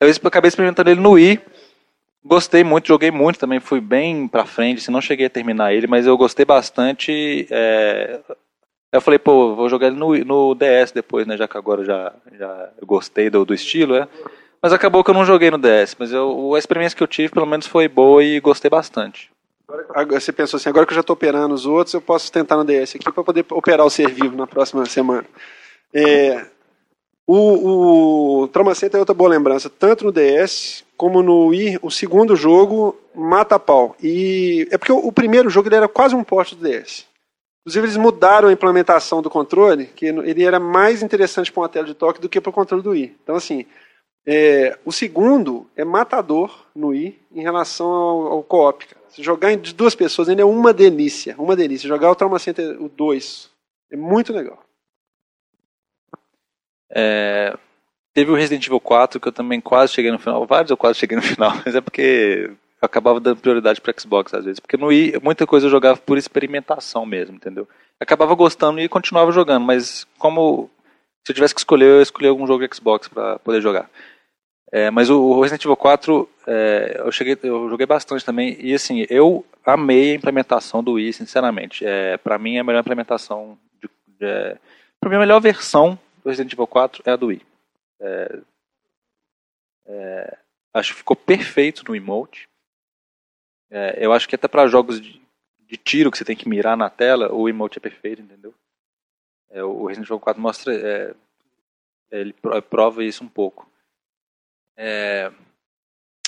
[0.00, 1.40] eu acabei experimentando ele no Wii
[2.26, 5.86] gostei muito joguei muito também fui bem para frente se não cheguei a terminar ele
[5.86, 8.20] mas eu gostei bastante é,
[8.92, 12.12] eu falei pô vou jogar ele no, no DS depois né já que agora já
[12.38, 14.08] já gostei do, do estilo é
[14.62, 17.32] mas acabou que eu não joguei no DS mas eu, a experiência que eu tive
[17.32, 19.30] pelo menos foi boa e gostei bastante
[19.90, 22.56] Agora, você pensou assim, agora que eu já estou operando os outros, eu posso tentar
[22.56, 25.26] no DS aqui para poder operar o ser vivo na próxima semana.
[25.92, 26.46] É,
[27.26, 28.50] o, o
[28.92, 33.96] é outra boa lembrança, tanto no DS como no Wii, o segundo jogo mata pau.
[34.02, 37.04] E é porque o, o primeiro jogo ele era quase um porte do DS.
[37.62, 41.86] Inclusive eles mudaram a implementação do controle, que ele era mais interessante para uma tela
[41.86, 43.16] de toque do que para o controle do Wii.
[43.22, 43.66] Então assim,
[44.24, 48.86] é, o segundo é matador no Wii em relação ao, ao co-op.
[49.08, 51.34] Se jogar de duas pessoas ainda é uma delícia.
[51.38, 51.88] Uma delícia.
[51.88, 53.50] Jogar o Trauma Center o 2
[53.90, 54.65] é muito legal.
[56.98, 57.54] É,
[58.14, 60.46] teve o Resident Evil 4 que eu também quase cheguei no final.
[60.46, 64.32] Vários eu quase cheguei no final, mas é porque eu acabava dando prioridade para Xbox
[64.32, 64.58] às vezes.
[64.58, 67.68] Porque no Wii, muita coisa eu jogava por experimentação mesmo, entendeu?
[68.00, 70.70] Acabava gostando e continuava jogando, mas como
[71.22, 73.90] se eu tivesse que escolher, eu escolhi algum jogo Xbox para poder jogar.
[74.72, 79.06] É, mas o, Resident Evil 4, é, eu, cheguei, eu joguei bastante também, e assim,
[79.08, 81.84] eu amei a implementação do Wii, sinceramente.
[81.84, 84.56] É, para mim, a melhor implementação, de, de, é,
[85.00, 85.98] pra mim, a melhor versão
[86.28, 87.42] Resident Evil 4 é a do Wii.
[88.00, 88.40] É,
[89.86, 90.38] é,
[90.74, 92.48] acho que ficou perfeito no emote.
[93.70, 95.20] É, eu acho que até para jogos de,
[95.60, 98.54] de, tiro que você tem que mirar na tela, o emote é perfeito, entendeu?
[99.48, 101.16] o Resident Evil 4 mostra,
[102.10, 102.34] ele
[102.68, 103.66] prova isso um pouco.
[104.76, 105.32] É,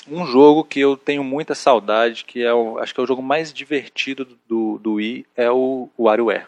[0.07, 3.21] um jogo que eu tenho muita saudade, que é o, acho que é o jogo
[3.21, 6.47] mais divertido do, do Wii, é o WarioWare.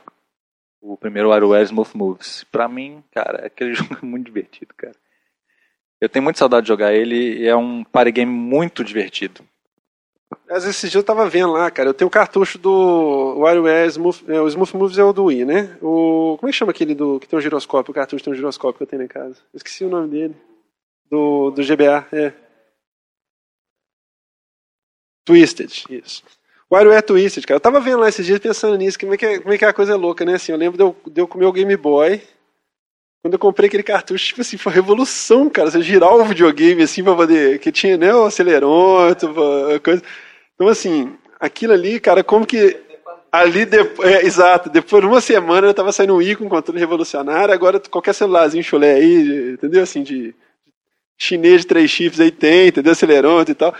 [0.82, 2.44] O primeiro WarioWare Smooth Moves.
[2.46, 4.96] Pra mim, cara, aquele jogo é muito divertido, cara.
[6.00, 9.44] Eu tenho muita saudade de jogar ele e é um party game muito divertido.
[10.50, 11.90] Mas esse eu tava vendo lá, cara.
[11.90, 15.46] Eu tenho o cartucho do WarioWare Smooth, é, o Smooth Moves é o do Wii,
[15.46, 15.78] né?
[15.82, 17.92] O, como é que chama aquele do que tem um giroscópio?
[17.92, 19.38] O cartucho tem um giroscópio que eu tenho em casa.
[19.54, 20.36] Esqueci o nome dele
[21.10, 22.08] do, do GBA.
[22.12, 22.34] É.
[25.26, 26.24] Twisted, isso.
[26.72, 27.58] WarioWare Twisted, cara.
[27.58, 29.66] Eu tava vendo lá esses dias pensando nisso, como é que, é, como é, que
[29.66, 30.36] é a coisa louca, né?
[30.36, 32.22] Assim, eu lembro de eu, de eu comer o Game Boy.
[33.22, 35.70] Quando eu comprei aquele cartucho, tipo assim, foi revolução, cara.
[35.70, 37.60] Você girar o videogame assim pra poder.
[37.60, 39.34] Que tinha, né, o acelerômetro,
[39.84, 40.02] coisa.
[40.56, 42.80] Então, assim, aquilo ali, cara, como que.
[43.32, 46.80] Ali, depois, é, exato, depois de uma semana eu tava saindo um i com controle
[46.80, 49.82] revolucionário, agora qualquer celularzinho chulé aí, entendeu?
[49.84, 50.36] Assim, de
[51.18, 52.92] chinês de três chifres aí tem, entendeu?
[52.92, 53.74] Acelerômetro e tal.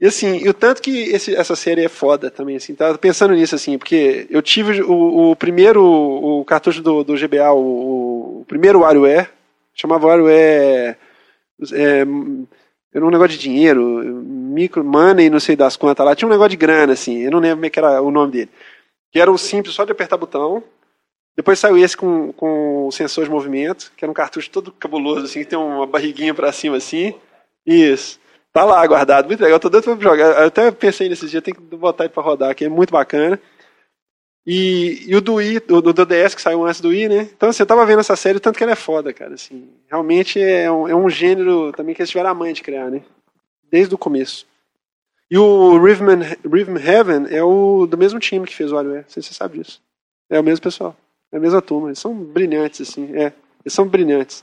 [0.00, 3.32] E assim, e o tanto que esse, essa série é foda também, assim, tava pensando
[3.34, 8.44] nisso, assim, porque eu tive o, o primeiro, o cartucho do, do GBA, o, o
[8.46, 9.30] primeiro WarioWare,
[9.76, 10.96] Chamava WarioWare.
[11.74, 12.06] É,
[12.94, 16.16] era um negócio de dinheiro, micro, money, não sei das quantas lá.
[16.16, 17.18] Tinha um negócio de grana, assim.
[17.18, 18.50] Eu não lembro como é que era o nome dele.
[19.12, 20.64] Que era o simples só de apertar botão.
[21.36, 25.26] Depois saiu esse com, com o sensor de movimento, que era um cartucho todo cabuloso,
[25.26, 27.14] assim, que tem uma barriguinha para cima, assim.
[27.66, 28.18] Isso.
[28.56, 29.60] Tá lá guardado, muito legal.
[29.60, 30.40] Tô doido pra jogar.
[30.40, 33.38] Eu até pensei nesses dias, tem que botar ele pra rodar, que é muito bacana.
[34.46, 37.28] E, e o do Wii, do, do DS que saiu antes do Wii, né?
[37.36, 39.34] Então você assim, tava vendo essa série, tanto que ela é foda, cara.
[39.34, 42.90] Assim, realmente é um, é um gênero também que eles tiveram a mãe de criar,
[42.90, 43.02] né?
[43.70, 44.46] Desde o começo.
[45.30, 49.02] E o Rhythm, Rhythm Heaven é o do mesmo time que fez o WarioWare.
[49.02, 49.82] Não sei se você sabe disso.
[50.30, 50.96] É o mesmo pessoal.
[51.30, 51.88] É a mesma turma.
[51.88, 53.14] Eles são brilhantes, assim.
[53.14, 54.42] É, eles são brilhantes.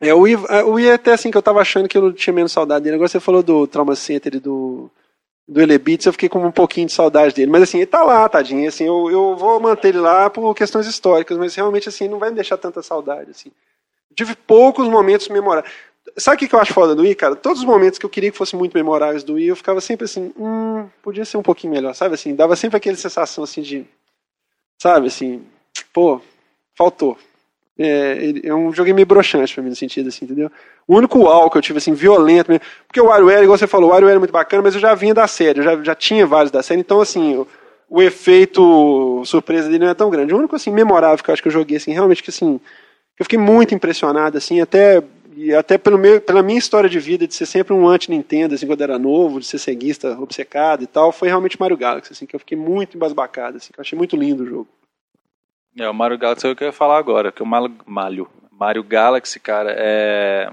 [0.00, 2.12] É, o, I, o I é até assim que eu tava achando que eu não
[2.12, 2.96] tinha menos saudade dele.
[2.96, 4.90] Agora você falou do Trauma Center e do,
[5.48, 7.50] do Elebits, eu fiquei com um pouquinho de saudade dele.
[7.50, 8.68] Mas assim, ele tá lá, tadinho.
[8.68, 12.30] Assim, eu, eu vou manter ele lá por questões históricas, mas realmente assim, não vai
[12.30, 13.30] me deixar tanta saudade.
[13.30, 13.50] Assim.
[14.14, 15.72] tive poucos momentos memoráveis.
[16.18, 17.34] Sabe o que eu acho foda do I, cara?
[17.34, 20.04] Todos os momentos que eu queria que fossem muito memoráveis do I, eu ficava sempre
[20.04, 22.34] assim, hum, podia ser um pouquinho melhor, sabe assim?
[22.34, 23.84] Dava sempre aquela sensação assim de,
[24.80, 25.44] sabe assim,
[25.92, 26.20] pô,
[26.76, 27.18] faltou.
[27.78, 30.50] É, é um jogo meio broxante pra mim, no sentido assim, entendeu?
[30.88, 33.90] O único uau que eu tive, assim, violento mesmo, porque o WarioWare, igual você falou,
[33.90, 36.26] o WarioWare é muito bacana, mas eu já vinha da série, eu já, já tinha
[36.26, 37.46] vários da série, então, assim, o,
[37.90, 40.32] o efeito surpresa dele não é tão grande.
[40.32, 42.58] O único, assim, memorável que eu acho que eu joguei, assim, realmente que, assim,
[43.18, 45.02] eu fiquei muito impressionado, assim, até,
[45.36, 48.66] e até pelo meu, pela minha história de vida, de ser sempre um anti-Nintendo, assim,
[48.66, 52.34] quando era novo, de ser ceguista, obcecado e tal, foi realmente Mario Galaxy, assim, que
[52.34, 54.68] eu fiquei muito embasbacado, assim, que eu achei muito lindo o jogo.
[55.78, 58.82] É, o Mario Galaxy é o que eu ia falar agora, que o Mario, Mario
[58.82, 60.50] Galaxy, cara, é...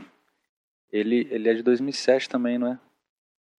[0.91, 2.79] Ele, ele é de 2007 também, não é?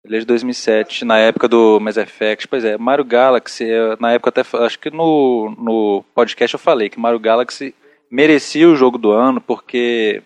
[0.04, 2.47] Ele é de 2007, na época do Mass Effect.
[2.47, 3.65] Pois é, Mario Galaxy,
[3.99, 7.73] na época até, acho que no, no podcast eu falei que Mario Galaxy
[8.12, 10.21] merecia o jogo do ano porque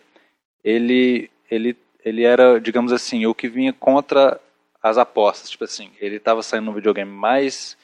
[0.63, 4.41] ele, ele, ele era, digamos assim, o que vinha contra
[4.82, 5.52] as apostas.
[5.52, 7.78] Tipo assim, ele estava saindo no videogame mais,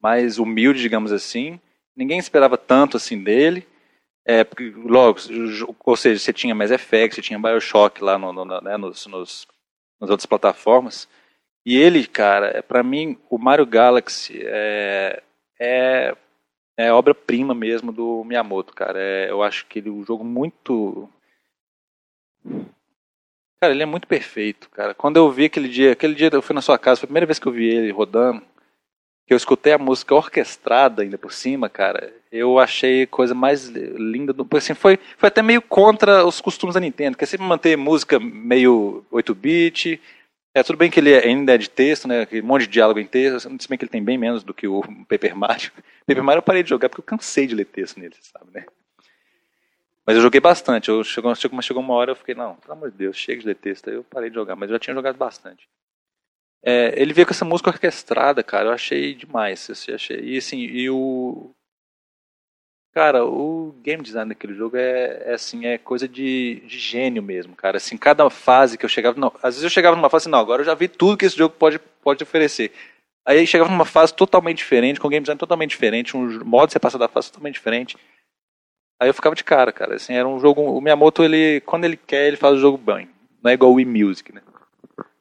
[0.00, 1.58] mais humilde, digamos assim,
[1.96, 3.66] ninguém esperava tanto assim dele.
[4.24, 5.18] É, porque, logo,
[5.84, 9.46] ou seja, você tinha Mass Effect, você tinha Bioshock lá no, no, né, nos, nos,
[10.00, 11.08] nas outras plataformas.
[11.64, 15.22] E ele, cara, é, para mim, o Mario Galaxy é,
[15.58, 16.16] é,
[16.78, 18.98] é obra-prima mesmo do Miyamoto, cara.
[19.00, 21.08] É, eu acho que ele é um jogo muito.
[23.60, 24.94] Cara, ele é muito perfeito, cara.
[24.94, 27.26] Quando eu vi aquele dia, aquele dia eu fui na sua casa, foi a primeira
[27.26, 28.42] vez que eu vi ele rodando
[29.30, 34.32] que eu escutei a música orquestrada ainda por cima, cara, eu achei coisa mais linda
[34.32, 34.44] do.
[34.56, 38.18] Assim, foi, foi até meio contra os costumes da Nintendo, que é sempre manter música
[38.18, 40.00] meio 8-bit.
[40.52, 42.26] É, tudo bem que ele é, ainda é de texto, né?
[42.32, 44.66] Um monte de diálogo em texto, se bem que ele tem bem menos do que
[44.66, 45.70] o Paper Mario.
[46.04, 48.66] Paper Mario eu parei de jogar porque eu cansei de ler texto nele, sabe, né?
[50.04, 50.88] Mas eu joguei bastante.
[50.88, 53.46] Eu chegou, chegou, chegou uma hora eu fiquei, não, pelo amor de Deus, chega de
[53.46, 53.90] ler texto.
[53.90, 55.68] Aí eu parei de jogar, mas eu já tinha jogado bastante.
[56.62, 59.68] É, ele veio com essa música orquestrada, cara, eu achei demais.
[59.70, 60.20] Assim, achei.
[60.20, 61.50] E assim, e o.
[62.92, 67.54] Cara, o game design daquele jogo é, é assim, é coisa de, de, gênio mesmo,
[67.54, 67.76] cara.
[67.76, 69.18] Assim, cada fase que eu chegava.
[69.18, 71.24] Não, às vezes eu chegava numa fase assim, não, agora eu já vi tudo que
[71.24, 72.72] esse jogo pode, pode oferecer.
[73.24, 76.72] Aí chegava numa fase totalmente diferente, com um game design totalmente diferente, um modo de
[76.72, 77.96] você passar da fase totalmente diferente.
[79.00, 79.94] Aí eu ficava de cara, cara.
[79.94, 80.60] Assim, era um jogo.
[80.60, 83.08] O Miyamoto, ele, quando ele quer, ele faz o jogo bem.
[83.42, 84.42] Não é igual o Wii Music, né?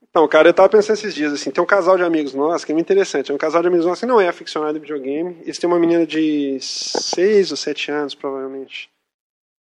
[0.09, 2.71] Então, cara, eu tava pensando esses dias, assim, tem um casal de amigos nossos que
[2.71, 3.31] é muito interessante.
[3.31, 5.37] É um casal de amigos nossos que não é aficionado em videogame.
[5.41, 8.89] Eles têm uma menina de 6 ou 7 anos, provavelmente.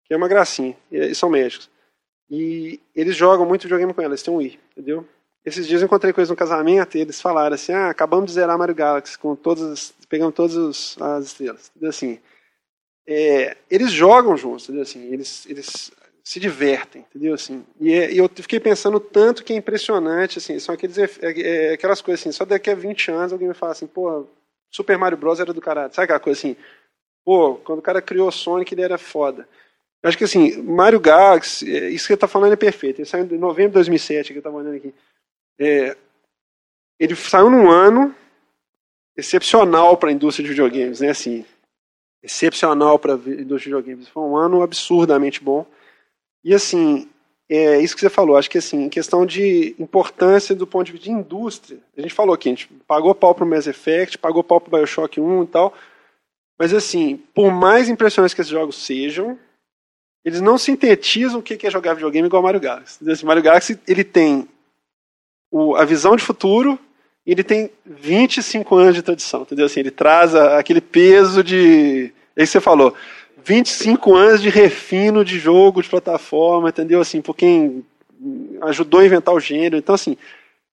[0.05, 0.75] Que é uma gracinha.
[0.91, 1.69] E são médicos.
[2.29, 5.05] E eles jogam muito videogame com ela, eles têm um Wii, entendeu?
[5.45, 8.57] Esses dias eu encontrei eles no casamento e eles falaram assim: ah, acabamos de zerar
[8.57, 11.69] Mario Galaxy, com todas, pegando todas as estrelas.
[11.71, 11.89] Entendeu?
[11.89, 12.19] Assim,
[13.05, 14.83] é, eles jogam juntos, entendeu?
[14.83, 15.91] Assim, eles, eles
[16.23, 17.33] se divertem, entendeu?
[17.33, 21.09] Assim, e, é, e, eu fiquei pensando tanto que é impressionante, assim, são aqueles, é,
[21.21, 24.27] é, aquelas coisas assim, só daqui a 20 anos alguém vai falar assim, pô,
[24.71, 25.39] Super Mario Bros.
[25.39, 25.93] era do caralho.
[25.93, 26.55] Sabe aquela coisa assim?
[27.25, 29.47] Pô, quando o cara criou Sonic, ele era foda.
[30.01, 32.99] Eu acho que assim, Mario Galaxy, é, isso que ele tá falando é perfeito.
[32.99, 34.93] Ele saiu em novembro de 2007, que eu tava olhando aqui.
[35.59, 35.95] É,
[36.99, 38.15] ele saiu num ano
[39.15, 41.09] excepcional para a indústria de videogames, né?
[41.09, 41.45] Assim,
[42.23, 44.07] excepcional para a indústria de videogames.
[44.07, 45.65] Foi um ano absurdamente bom.
[46.43, 47.07] E assim,
[47.49, 51.05] é isso que você falou, acho que assim, questão de importância do ponto de vista
[51.05, 54.61] de indústria, a gente falou aqui, a gente pagou pau pro Mass Effect, pagou pau
[54.61, 55.73] pro Bioshock 1 e tal,
[56.57, 59.37] mas assim, por mais impressionantes que esses jogos sejam,
[60.23, 63.09] eles não sintetizam o que é jogar videogame igual Mario Galaxy.
[63.09, 64.47] Assim, Mario Galaxy, ele tem
[65.51, 66.79] o, a visão de futuro
[67.25, 69.65] e ele tem 25 anos de tradição, entendeu?
[69.65, 72.13] Assim, ele traz a, aquele peso de...
[72.35, 72.95] É isso que você falou
[73.43, 77.01] 25 anos de refino de jogo, de plataforma, entendeu?
[77.01, 77.85] Assim, por quem
[78.61, 79.77] ajudou a inventar o gênero.
[79.77, 80.17] Então, assim,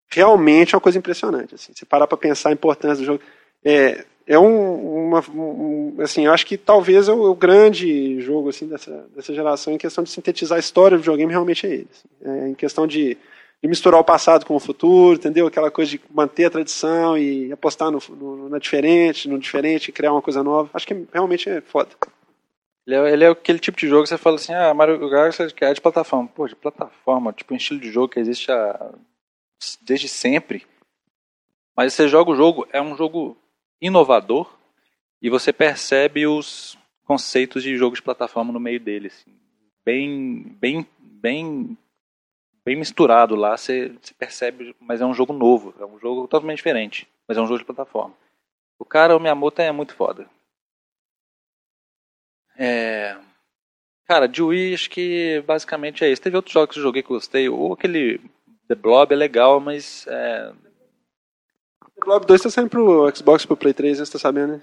[0.09, 1.55] realmente é uma coisa impressionante.
[1.55, 3.21] Assim, você parar para pensar a importância do jogo.
[3.65, 8.67] É, é um, uma, um, assim, acho que talvez é o, o, grande jogo assim
[8.67, 11.89] dessa, dessa geração em questão de sintetizar a história do videogame realmente é ele.
[11.91, 12.09] Assim.
[12.31, 13.17] É, em questão de,
[13.63, 15.47] de, misturar o passado com o futuro, entendeu?
[15.47, 20.13] Aquela coisa de manter a tradição e apostar no, no, na diferente, no diferente, criar
[20.13, 20.69] uma coisa nova.
[20.75, 21.89] Acho que realmente é foda.
[22.89, 25.43] Ele é, ele é, aquele tipo de jogo que você fala assim, ah, Mario Galaxy
[25.61, 26.27] é de plataforma.
[26.27, 28.95] Pô, de plataforma, tipo um estilo de jogo que existe há,
[29.83, 30.67] desde sempre.
[31.77, 33.37] Mas você joga o jogo, é um jogo
[33.79, 34.51] inovador
[35.21, 39.39] e você percebe os conceitos de jogo de plataforma no meio dele, assim,
[39.85, 41.77] bem, bem, bem,
[42.65, 43.55] bem misturado lá.
[43.55, 47.41] Você, você, percebe, mas é um jogo novo, é um jogo totalmente diferente, mas é
[47.43, 48.15] um jogo de plataforma.
[48.79, 50.27] O cara, o Miyamoto é muito foda.
[52.59, 53.17] É...
[54.05, 56.21] Cara, de Wii acho que basicamente é isso.
[56.21, 57.49] Teve outros jogos que eu joguei que eu gostei.
[57.49, 58.21] Ou aquele
[58.67, 60.53] The Blob é legal, mas é,
[62.01, 64.63] Globe 2 tá saindo pro Xbox pro Play 3, você tá sabendo, né?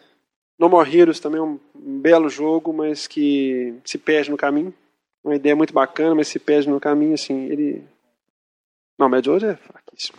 [0.57, 4.73] No More Heroes também é um, belo jogo, mas que se perde no caminho.
[5.23, 7.83] Uma ideia muito bacana, mas se perde no caminho, assim, ele...
[8.97, 10.17] Não, Mad World é fraquíssimo.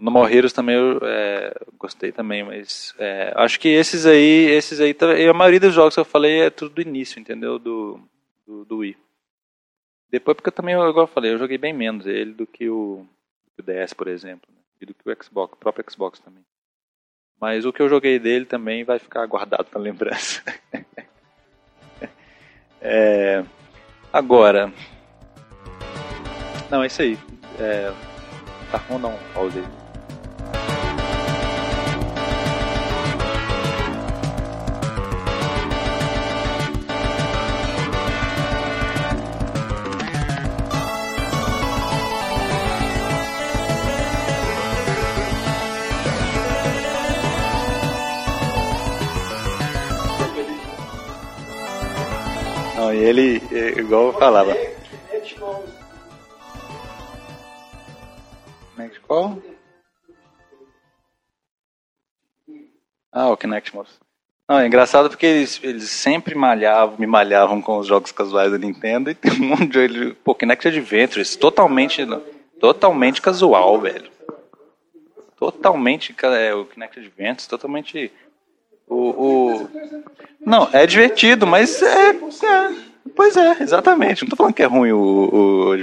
[0.00, 4.80] No More Heroes também eu é, gostei também, mas é, acho que esses aí, esses
[4.80, 7.58] aí, tá, a maioria dos jogos que eu falei é tudo do início, entendeu?
[7.58, 8.00] Do,
[8.46, 8.96] do, do Wii.
[10.10, 13.06] Depois, porque eu também, igual eu falei, eu joguei bem menos ele do que o,
[13.58, 14.48] o DS, por exemplo.
[14.52, 14.60] Né?
[14.80, 16.44] e do que o Xbox, o próprio Xbox também.
[17.38, 20.42] Mas o que eu joguei dele também vai ficar guardado na lembrança.
[22.80, 23.44] é,
[24.12, 24.72] agora.
[26.70, 27.18] Não, é isso aí.
[27.58, 27.92] É,
[28.70, 29.79] tá, vamos dar um pause aí.
[53.00, 53.42] Ele,
[53.76, 54.54] igual eu falava.
[58.74, 59.38] Kinect qual?
[63.12, 63.92] Ah, o Kinect Mouse.
[64.48, 68.58] Não, é engraçado porque eles, eles sempre malhavam, me malhavam com os jogos casuais da
[68.58, 70.14] Nintendo e tem um monte de.
[70.24, 72.06] Pô, Kinect Adventures, totalmente,
[72.58, 74.10] totalmente casual, velho.
[75.36, 78.12] Totalmente, é, o Kinect Adventures, totalmente
[78.90, 79.70] o, o...
[80.44, 84.22] Não, é divertido, mas é, é, Pois é, exatamente.
[84.22, 85.74] Não tô falando que é ruim o,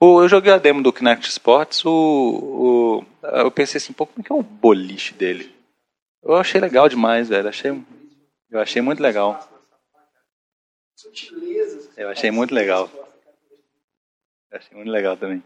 [0.00, 4.20] o eu joguei a demo do Kinect Sports, o, o, eu pensei assim, pô, como
[4.20, 5.54] é que é o boliche dele?
[6.22, 7.48] Eu achei legal demais, velho.
[7.48, 7.70] Achei,
[8.50, 9.46] eu achei muito legal.
[11.96, 12.90] Eu achei muito legal.
[14.50, 15.42] Eu achei muito legal também.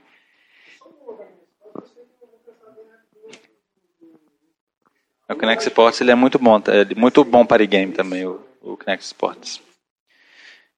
[5.29, 8.77] O Kinect Sports ele é muito bom, é muito bom para game também, o, o
[8.77, 9.61] Kinect Sports.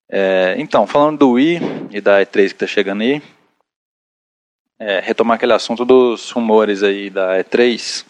[0.09, 3.21] É, então, falando do Wii e da E3 que está chegando aí,
[4.79, 8.05] é, retomar aquele assunto dos rumores aí da E3,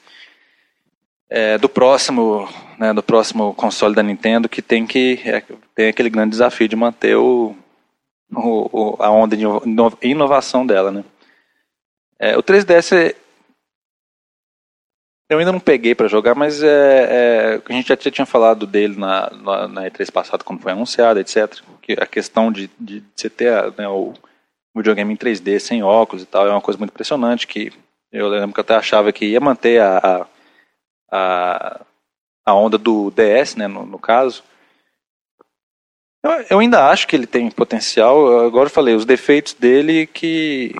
[1.28, 5.42] é, do próximo, né, do próximo console da Nintendo que tem que é,
[5.74, 7.56] tem aquele grande desafio de manter o,
[8.32, 9.44] o, a onda de
[10.02, 11.04] inovação dela, né?
[12.18, 13.14] É, o 3DS
[15.28, 18.96] eu ainda não peguei para jogar, mas é, é, a gente já tinha falado dele
[18.96, 21.60] na, na, na, E3 passada, quando foi anunciado, etc.
[21.82, 24.14] Que a questão de, de você ter né, o
[24.74, 27.72] videogame em 3D, sem óculos e tal, é uma coisa muito impressionante, que
[28.12, 30.26] eu lembro que eu até achava que ia manter a,
[31.10, 31.80] a,
[32.44, 34.44] a onda do DS, né, no, no caso.
[36.22, 40.74] Eu, eu, ainda acho que ele tem potencial, agora eu falei, os defeitos dele que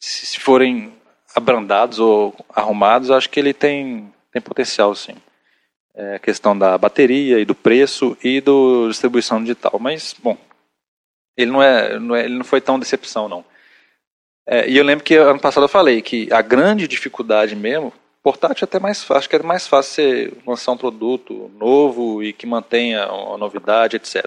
[0.00, 0.95] se forem
[1.36, 5.14] abrandados ou arrumados, acho que ele tem, tem potencial, sim.
[5.94, 9.78] É a questão da bateria e do preço e do distribuição digital.
[9.78, 10.36] Mas, bom,
[11.36, 13.44] ele não, é, não é ele não foi tão decepção, não.
[14.46, 18.64] É, e eu lembro que ano passado eu falei que a grande dificuldade mesmo, portátil
[18.64, 22.32] é até mais fácil, acho que é mais fácil você lançar um produto novo e
[22.32, 24.24] que mantenha a novidade, etc.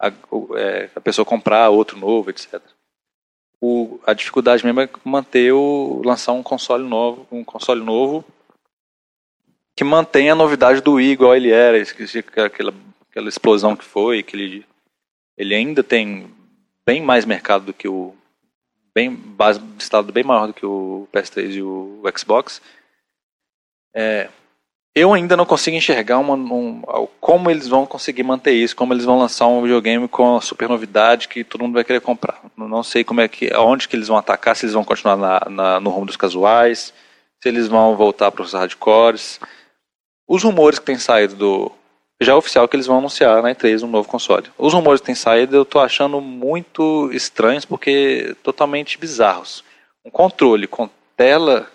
[0.00, 0.12] A,
[0.56, 2.60] é, a pessoa comprar outro novo, etc
[3.64, 8.24] o, a dificuldade mesmo é manter o lançar um console novo, um console novo
[9.74, 11.82] que mantenha a novidade do Wii igual ele era,
[12.44, 12.74] aquela,
[13.10, 14.66] aquela explosão que foi, que ele,
[15.36, 16.30] ele ainda tem
[16.86, 18.14] bem mais mercado do que o
[18.94, 22.62] bem base de estado bem maior do que o PS3 e o Xbox.
[23.92, 24.28] É,
[24.94, 26.82] eu ainda não consigo enxergar uma, um,
[27.20, 30.68] como eles vão conseguir manter isso, como eles vão lançar um videogame com a super
[30.68, 32.40] novidade que todo mundo vai querer comprar.
[32.56, 35.40] Não sei como é que, aonde que eles vão atacar, se eles vão continuar na,
[35.50, 36.94] na, no rumo dos casuais,
[37.42, 39.40] se eles vão voltar para os hardcores.
[40.28, 41.72] Os rumores que têm saído do
[42.20, 44.46] já é oficial que eles vão anunciar na E3 um novo console.
[44.56, 49.64] Os rumores que têm saído eu tô achando muito estranhos porque totalmente bizarros.
[50.04, 51.68] Um controle com tela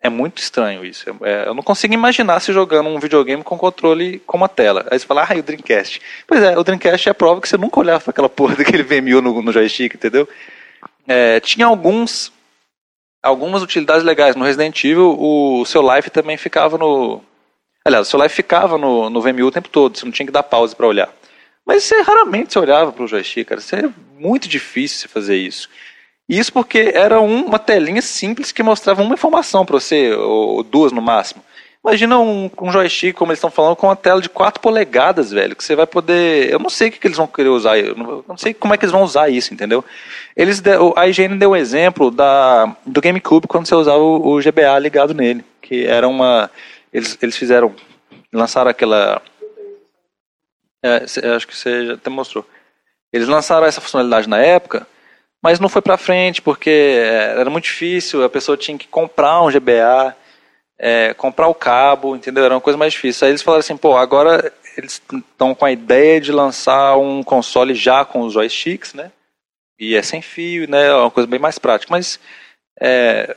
[0.00, 1.04] é muito estranho isso.
[1.22, 4.86] É, eu não consigo imaginar se jogando um videogame com controle com uma tela.
[4.90, 6.00] Aí você fala, ah, e o Dreamcast?
[6.26, 8.82] Pois é, o Dreamcast é a prova que você nunca olhava para aquela porra daquele
[8.82, 10.28] VMU no, no joystick, entendeu?
[11.06, 12.32] É, tinha alguns
[13.22, 14.36] algumas utilidades legais.
[14.36, 17.22] No Resident Evil, o seu life também ficava no.
[17.84, 20.32] Aliás, o seu life ficava no, no VMU o tempo todo, você não tinha que
[20.32, 21.08] dar pause para olhar.
[21.66, 23.60] Mas você raramente você olhava para o joystick, cara.
[23.60, 25.68] Isso é muito difícil você fazer isso.
[26.28, 31.00] Isso porque era uma telinha simples que mostrava uma informação para você, ou duas no
[31.00, 31.42] máximo.
[31.82, 35.56] Imagina um, um joystick, como eles estão falando, com uma tela de 4 polegadas, velho,
[35.56, 36.50] que você vai poder.
[36.50, 38.52] Eu não sei o que, que eles vão querer usar, eu não, eu não, sei
[38.52, 39.82] como é que eles vão usar isso, entendeu?
[40.36, 40.62] Eles
[40.96, 45.14] a IGN deu um exemplo da, do GameCube quando você usava o, o GBA ligado
[45.14, 46.50] nele, que era uma.
[46.92, 47.74] Eles, eles fizeram.
[48.32, 49.22] lançaram aquela.
[50.84, 51.04] É,
[51.34, 52.44] acho que você já até mostrou.
[53.12, 54.86] Eles lançaram essa funcionalidade na época
[55.42, 59.42] mas não foi para frente porque é, era muito difícil, a pessoa tinha que comprar
[59.42, 60.16] um GBA,
[60.78, 62.44] é, comprar o cabo, entendeu?
[62.44, 63.24] Era uma coisa mais difícil.
[63.24, 67.74] Aí eles falaram assim, pô, agora eles estão com a ideia de lançar um console
[67.74, 69.10] já com os joysticks, né?
[69.78, 70.86] E é sem fio, né?
[70.86, 71.92] É uma coisa bem mais prática.
[71.92, 72.20] Mas
[72.80, 73.36] é,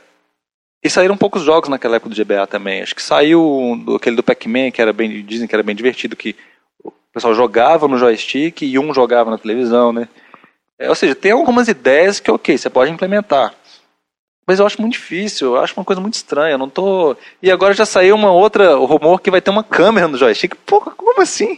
[0.82, 2.82] e saíram poucos jogos naquela época do GBA também.
[2.82, 6.34] Acho que saiu aquele do Pac-Man, que era bem, dizem que era bem divertido, que
[6.82, 10.08] o pessoal jogava no joystick e um jogava na televisão, né?
[10.82, 13.54] É, ou seja, tem algumas ideias que, ok, você pode implementar.
[14.44, 16.58] Mas eu acho muito difícil, eu acho uma coisa muito estranha.
[16.58, 17.16] Não tô.
[17.40, 20.56] E agora já saiu uma outra rumor que vai ter uma câmera no joystick.
[20.66, 21.56] Pô, como assim?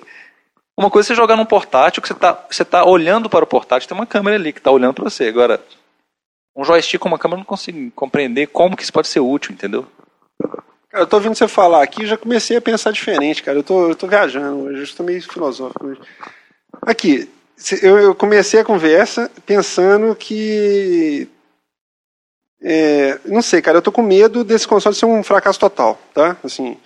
[0.77, 3.47] Uma coisa é você jogar num portátil que você tá, você tá olhando para o
[3.47, 5.29] portátil, tem uma câmera ali que está olhando para você.
[5.29, 5.59] Agora,
[6.55, 9.53] um joystick com uma câmera eu não consigo compreender como que isso pode ser útil,
[9.55, 9.87] entendeu?
[10.91, 13.57] Cara, eu tô ouvindo você falar aqui e já comecei a pensar diferente, cara.
[13.57, 16.01] Eu tô, eu tô viajando hoje, eu estou meio filosófico hoje.
[16.83, 17.31] Aqui,
[17.83, 21.29] eu comecei a conversa pensando que.
[22.61, 26.37] É, não sei, cara, eu tô com medo desse console ser um fracasso total, tá?
[26.43, 26.79] Assim,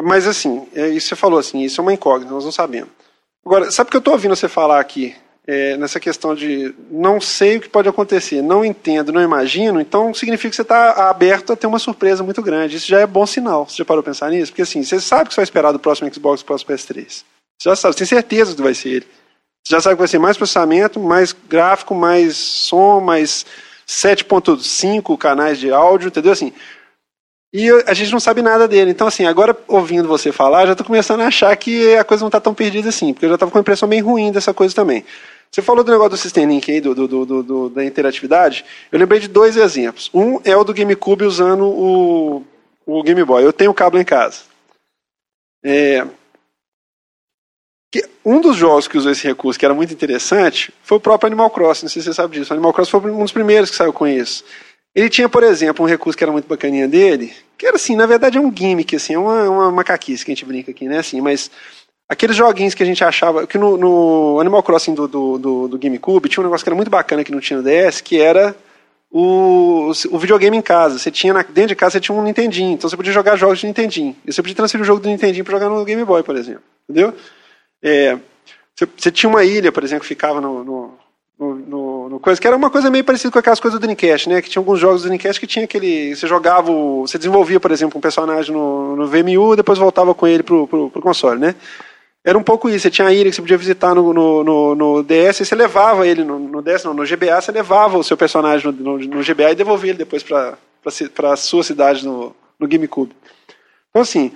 [0.00, 2.90] mas assim, é, isso você falou assim, isso é uma incógnita, nós não sabemos.
[3.44, 5.14] Agora, sabe o que eu tô ouvindo você falar aqui?
[5.44, 10.14] É, nessa questão de não sei o que pode acontecer, não entendo, não imagino, então
[10.14, 12.76] significa que você está aberto a ter uma surpresa muito grande.
[12.76, 13.68] Isso já é bom sinal.
[13.68, 14.52] Você já parou para pensar nisso?
[14.52, 17.24] Porque assim, você sabe que você vai esperar do próximo Xbox do próximo PS3.
[17.58, 19.06] Você já sabe, você tem certeza que vai ser ele.
[19.64, 23.46] Você já sabe que vai ser mais processamento, mais gráfico, mais som, mais
[23.86, 26.32] 7.5 canais de áudio, entendeu?
[26.32, 26.52] Assim,
[27.54, 28.90] e a gente não sabe nada dele.
[28.90, 32.28] Então, assim, agora ouvindo você falar, já estou começando a achar que a coisa não
[32.28, 34.74] está tão perdida assim, porque eu já estava com uma impressão bem ruim dessa coisa
[34.74, 35.04] também.
[35.50, 38.64] Você falou do negócio do System Link aí, do, do, do, do, da interatividade.
[38.90, 40.10] Eu lembrei de dois exemplos.
[40.14, 42.42] Um é o do GameCube usando o,
[42.86, 43.44] o Game Boy.
[43.44, 44.44] Eu tenho o cabo em casa.
[45.62, 46.06] É,
[47.92, 51.26] que um dos jogos que usou esse recurso, que era muito interessante, foi o próprio
[51.26, 51.84] Animal Crossing.
[51.84, 52.50] Não sei se você sabe disso.
[52.50, 54.42] O Animal Crossing foi um dos primeiros que saiu com isso.
[54.94, 58.06] Ele tinha, por exemplo, um recurso que era muito bacaninha dele, que era assim, na
[58.06, 60.98] verdade é um gimmick, assim, é uma, uma macaquice que a gente brinca aqui, né?
[60.98, 61.50] Assim, mas
[62.08, 63.46] aqueles joguinhos que a gente achava.
[63.46, 66.76] Que no, no Animal Crossing do, do, do, do GameCube tinha um negócio que era
[66.76, 68.56] muito bacana que não tinha no DS, que era
[69.10, 70.98] o, o videogame em casa.
[70.98, 73.66] Você tinha dentro de casa você tinha um Nintendinho, então você podia jogar jogos de
[73.66, 74.16] Nintendinho.
[74.26, 76.62] E você podia transferir o jogo do Nintendinho para jogar no Game Boy, por exemplo.
[76.88, 77.14] Entendeu?
[77.82, 78.18] É,
[78.96, 80.98] você, tinha uma ilha, por exemplo, que ficava no, no,
[81.38, 84.40] no, no, coisa, que era uma coisa meio parecida com aquelas coisas do Dreamcast, né?
[84.40, 86.14] Que tinha alguns jogos do Dreamcast que tinha aquele.
[86.14, 90.42] Você jogava, você desenvolvia, por exemplo, um personagem no, no VMU, depois voltava com ele
[90.42, 91.54] pro, pro, pro console, né?
[92.24, 92.80] Era um pouco isso.
[92.80, 95.54] Você tinha a ilha que você podia visitar no, no, no, no DS e você
[95.54, 98.98] levava ele no, no DS, não, no GBA, você levava o seu personagem no, no,
[98.98, 100.56] no GBA e devolvia ele depois para
[101.32, 103.14] a sua cidade no, no GameCube.
[103.90, 104.32] Então, assim,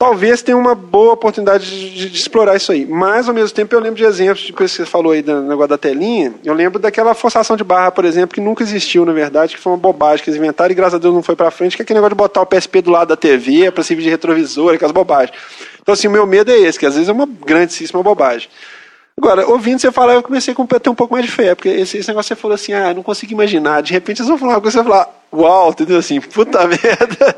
[0.00, 2.86] talvez tenha uma boa oportunidade de, de, explorar isso aí.
[2.86, 5.68] Mas, ao mesmo tempo, eu lembro de exemplos, tipo que você falou aí do negócio
[5.68, 9.54] da telinha, eu lembro daquela forçação de barra, por exemplo, que nunca existiu, na verdade,
[9.54, 11.76] que foi uma bobagem que eles inventaram e, graças a Deus, não foi pra frente,
[11.76, 14.08] que é aquele negócio de botar o PSP do lado da TV para servir de
[14.08, 15.36] retrovisor, aquelas bobagens.
[15.82, 18.48] Então, assim, o meu medo é esse, que às vezes é uma grandíssima bobagem.
[19.22, 21.98] Agora, ouvindo você falar, eu comecei a ter um pouco mais de fé, porque esse,
[21.98, 23.82] esse negócio você falou assim, ah, não consigo imaginar.
[23.82, 25.98] De repente, eles vão falar uma coisa, você vai falar, uau, entendeu?
[25.98, 27.36] Assim, puta merda.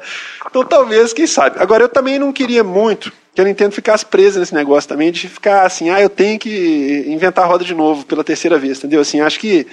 [0.49, 1.59] Então, talvez, quem sabe.
[1.59, 5.29] Agora, eu também não queria muito que a Nintendo ficasse presa nesse negócio também, de
[5.29, 9.01] ficar assim, ah, eu tenho que inventar a roda de novo pela terceira vez, entendeu?
[9.01, 9.67] Assim, acho que.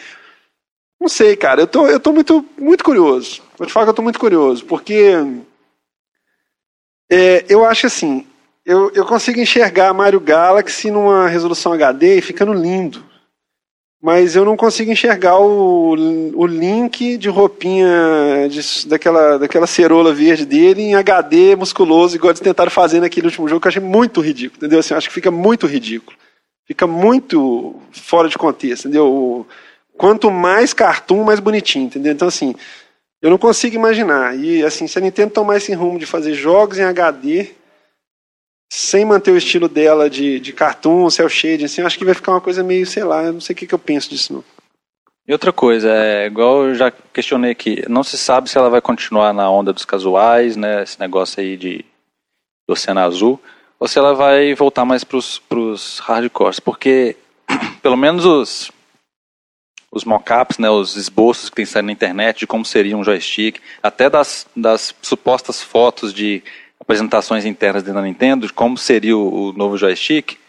[0.99, 3.39] Não sei, cara, eu tô, eu tô muito, muito curioso.
[3.55, 5.14] Vou te falar que eu tô muito curioso, porque
[7.12, 8.26] É, eu acho assim,
[8.70, 13.03] eu, eu consigo enxergar Mario Galaxy numa resolução HD e ficando lindo.
[13.99, 15.95] Mas eu não consigo enxergar o,
[16.36, 22.39] o Link de roupinha de, daquela, daquela cerola verde dele em HD musculoso, igual eles
[22.39, 24.80] tentaram fazer naquele último jogo, que eu achei muito ridículo, entendeu?
[24.80, 26.15] Assim, acho que fica muito ridículo.
[26.67, 29.47] Fica muito fora de contexto, entendeu?
[29.97, 32.13] Quanto mais cartoon, mais bonitinho, entendeu?
[32.13, 32.53] Então, assim,
[33.20, 34.38] eu não consigo imaginar.
[34.38, 37.57] E, assim, se a Nintendo tomar esse rumo de fazer jogos em HD,
[38.72, 42.34] sem manter o estilo dela de, de cartoon, cel shading, assim, acho que vai ficar
[42.34, 44.43] uma coisa meio, sei lá, eu não sei o que, que eu penso disso, não.
[45.28, 48.82] E outra coisa, é igual eu já questionei aqui, não se sabe se ela vai
[48.82, 51.86] continuar na onda dos casuais, né, esse negócio aí de
[52.67, 53.41] do Oceano Azul,
[53.80, 57.15] ou se ela vai voltar mais pros, pros hardcores, porque
[57.82, 58.72] pelo menos os
[59.91, 63.59] os mockups, né, os esboços que tem saído na internet de como seria um joystick,
[63.82, 66.43] até das, das supostas fotos de
[66.90, 70.40] apresentações internas dentro da Nintendo, de como seria o, o novo joystick,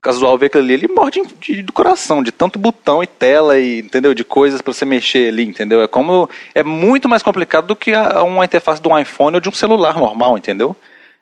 [0.00, 3.58] casual ver aquilo ali, ele morre de, de, do coração, de tanto botão e tela
[3.58, 5.82] e, entendeu, de coisas para você mexer ali, entendeu?
[5.82, 9.40] É como é muito mais complicado do que a, uma interface de um iPhone ou
[9.40, 10.74] de um celular normal, entendeu?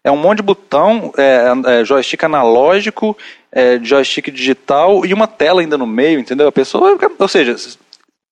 [0.05, 3.19] É um monte de botão, é, é joystick analógico,
[3.51, 6.47] é, joystick digital e uma tela ainda no meio, entendeu?
[6.47, 7.57] A pessoa, ou seja,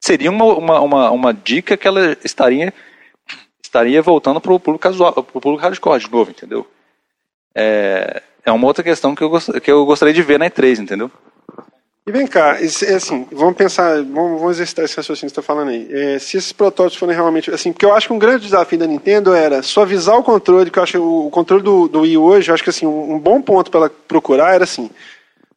[0.01, 2.73] seria uma, uma, uma, uma dica que ela estaria
[3.69, 6.67] estaria voltando para o público casual, para o público hardcore de novo, entendeu?
[7.55, 10.81] É, é uma outra questão que eu, gost, que eu gostaria de ver na E3,
[10.81, 11.11] entendeu?
[12.07, 15.69] E vem cá, assim, vamos pensar, vamos, vamos exercitar esse raciocínio que você está falando
[15.69, 15.87] aí.
[15.91, 17.51] É, se esses protótipos forem realmente.
[17.51, 20.79] Assim, porque eu acho que um grande desafio da Nintendo era suavizar o controle, que
[20.79, 23.43] eu acho o controle do, do Wii hoje, eu acho que assim, um, um bom
[23.43, 24.89] ponto para ela procurar era assim,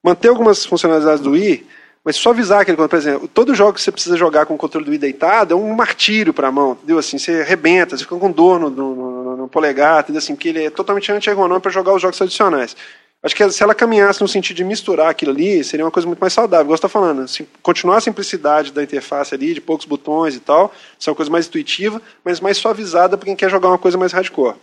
[0.04, 1.66] manter algumas funcionalidades do Wii,
[2.04, 4.86] mas só avisar aquele por exemplo, todo jogo que você precisa jogar com o controle
[4.86, 6.98] do Wii deitado é um martírio para a mão, entendeu?
[6.98, 10.18] Assim, você arrebenta, você fica com dor no, no, no, no polegar, entendeu?
[10.20, 12.76] Assim, que ele é totalmente anti-ergonômico para jogar os jogos tradicionais.
[13.24, 16.20] Acho que se ela caminhasse no sentido de misturar aquilo ali, seria uma coisa muito
[16.20, 16.66] mais saudável.
[16.66, 20.40] Igual você está falando, assim, continuar a simplicidade da interface ali, de poucos botões e
[20.40, 23.78] tal, isso é uma coisa mais intuitiva, mas mais suavizada para quem quer jogar uma
[23.78, 24.56] coisa mais hardcore.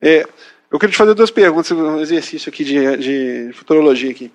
[0.00, 0.24] É,
[0.70, 4.30] eu queria te fazer duas perguntas, um exercício aqui de, de futurologia aqui.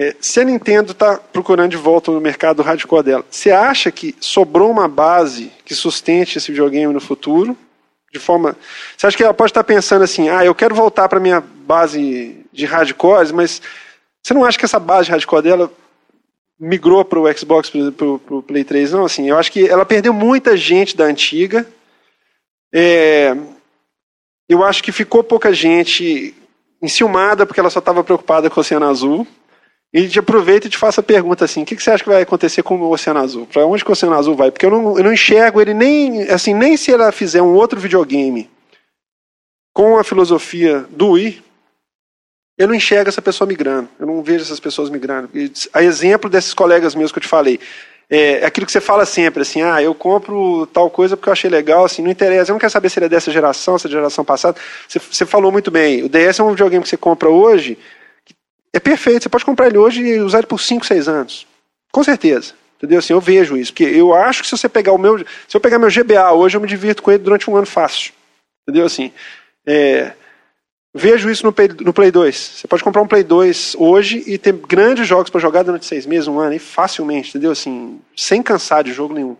[0.00, 4.14] É, se a Nintendo está procurando de volta no mercado hardcore dela, você acha que
[4.20, 7.58] sobrou uma base que sustente esse videogame no futuro?
[8.12, 8.56] De forma,
[8.96, 12.46] você acha que ela pode estar pensando assim, ah, eu quero voltar para minha base
[12.52, 13.60] de hardcores, mas
[14.22, 15.72] você não acha que essa base de hardcore dela
[16.60, 18.92] migrou para o Xbox, para o Play 3?
[18.92, 21.66] Não, assim, eu acho que ela perdeu muita gente da antiga.
[22.72, 23.36] É,
[24.48, 26.34] eu acho que ficou pouca gente
[26.80, 29.26] enciumada porque ela só estava preocupada com o Oceano Azul.
[29.92, 32.10] E te aproveita e te faça a pergunta assim: o que, que você acha que
[32.10, 33.46] vai acontecer com o Oceano Azul?
[33.46, 34.50] Para onde que o Oceano Azul vai?
[34.50, 37.80] Porque eu não, eu não enxergo ele nem assim, nem se ela fizer um outro
[37.80, 38.50] videogame
[39.72, 41.42] com a filosofia do Wii,
[42.58, 43.88] eu não enxergo essa pessoa migrando.
[43.98, 45.30] Eu não vejo essas pessoas migrando.
[45.32, 47.60] E, a exemplo desses colegas meus que eu te falei,
[48.10, 51.32] é, é aquilo que você fala sempre, assim, ah, eu compro tal coisa porque eu
[51.32, 53.86] achei legal, assim, não interessa, eu não quero saber se ele é dessa geração, se
[53.86, 54.58] é da geração passada.
[54.88, 57.78] Você, você falou muito bem, o DS é um videogame que você compra hoje,
[58.72, 59.22] é perfeito.
[59.22, 61.46] Você pode comprar ele hoje e usar ele por 5, 6 anos.
[61.92, 62.54] Com certeza.
[62.76, 62.98] Entendeu?
[62.98, 63.72] Assim, eu vejo isso.
[63.72, 65.18] Porque eu acho que se você pegar o meu.
[65.18, 68.12] Se eu pegar meu GBA hoje, eu me divirto com ele durante um ano fácil.
[68.62, 68.86] Entendeu?
[68.86, 69.12] Assim.
[69.66, 70.12] É,
[70.94, 72.36] vejo isso no Play, no Play 2.
[72.36, 76.06] Você pode comprar um Play 2 hoje e ter grandes jogos para jogar durante seis
[76.06, 77.50] meses, um ano, e facilmente, entendeu?
[77.50, 79.36] Assim, sem cansar de jogo nenhum.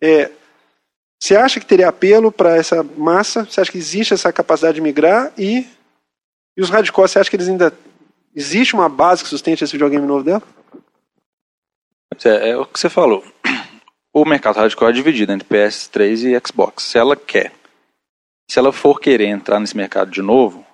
[0.00, 0.30] É,
[1.20, 3.44] você acha que teria apelo para essa massa?
[3.44, 5.32] Você acha que existe essa capacidade de migrar?
[5.36, 5.66] E,
[6.56, 7.72] e os hardcore, você acha que eles ainda
[8.34, 10.42] Existe uma base que sustente esse videogame novo dela?
[12.24, 13.24] É, é o que você falou.
[14.12, 16.84] O mercado hardcore é dividido entre PS3 e Xbox.
[16.84, 17.52] Se ela quer,
[18.50, 20.66] se ela for querer entrar nesse mercado de novo,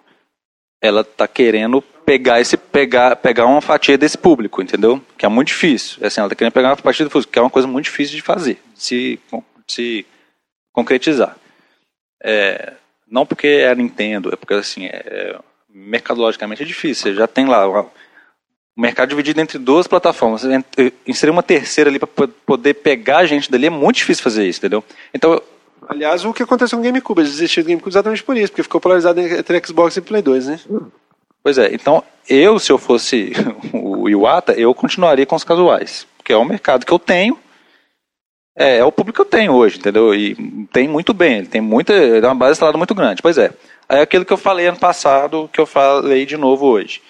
[0.81, 5.03] ela está querendo pegar esse pegar pegar uma fatia desse público, entendeu?
[5.17, 5.99] Que é muito difícil.
[6.03, 7.87] É assim, ela está querendo pegar uma fatia do público, que é uma coisa muito
[7.87, 9.19] difícil de fazer, se
[9.67, 10.07] se
[10.73, 11.37] concretizar.
[12.23, 12.75] É,
[13.07, 15.39] não porque é a Nintendo, é porque assim é,
[15.75, 17.13] mercadologicamente é difícil.
[17.13, 17.91] Você já tem lá o
[18.77, 20.43] mercado dividido entre duas plataformas.
[21.07, 24.61] Inserir uma terceira ali para poder pegar a gente dali é muito difícil fazer isso,
[24.61, 24.85] entendeu?
[25.13, 25.43] Então.
[25.87, 27.21] Aliás, o que aconteceu com o GameCube?
[27.21, 30.47] Eles desistiram do GameCube exatamente por isso, porque ficou polarizado entre Xbox e Play 2,
[30.47, 30.61] né?
[31.43, 33.33] Pois é, então eu, se eu fosse
[33.71, 37.39] o Iwata, eu continuaria com os casuais, porque é o mercado que eu tenho,
[38.57, 40.15] é, é o público que eu tenho hoje, entendeu?
[40.15, 40.35] E
[40.73, 43.21] tem muito bem, ele tem muita, ele é uma base instalada muito grande.
[43.21, 43.53] Pois é.
[43.89, 47.03] É aquilo que eu falei ano passado, que eu falei de novo hoje.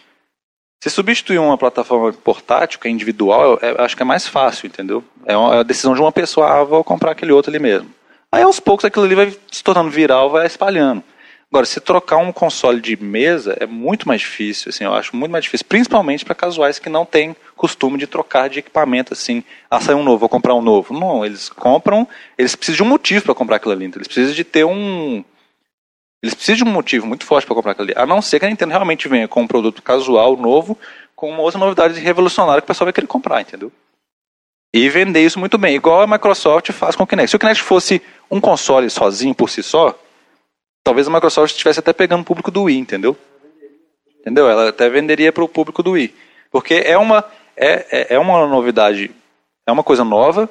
[0.82, 5.02] Se substituir uma plataforma portátil, que é individual, eu, acho que é mais fácil, entendeu?
[5.24, 7.90] É uma, é a decisão de uma pessoa, ah, vou comprar aquele outro ali mesmo.
[8.30, 11.02] Aí aos poucos aquilo ali vai se tornando viral, vai espalhando.
[11.54, 15.30] Agora, se trocar um console de mesa é muito mais difícil, assim, eu acho muito
[15.30, 19.80] mais difícil, principalmente para casuais que não têm costume de trocar de equipamento, assim, ah,
[19.80, 20.92] saiu um novo, vou comprar um novo.
[20.92, 24.34] Não, eles compram, eles precisam de um motivo para comprar aquilo ali, então eles precisam
[24.34, 25.24] de ter um...
[26.24, 28.46] Eles precisam de um motivo muito forte para comprar aquilo ali, a não ser que
[28.46, 30.78] a Nintendo realmente venha com um produto casual novo,
[31.14, 33.70] com uma outra novidade revolucionária que o pessoal vai querer comprar, entendeu?
[34.72, 37.28] E vender isso muito bem, igual a Microsoft faz com o Kinect.
[37.28, 38.00] Se o Kinect fosse
[38.30, 39.94] um console sozinho por si só,
[40.82, 43.14] talvez a Microsoft estivesse até pegando o público do Wii, entendeu?
[44.18, 44.48] Entendeu?
[44.48, 46.14] Ela até venderia para o público do Wii.
[46.50, 47.22] Porque é uma,
[47.54, 49.10] é, é, é uma novidade,
[49.66, 50.48] é uma coisa nova,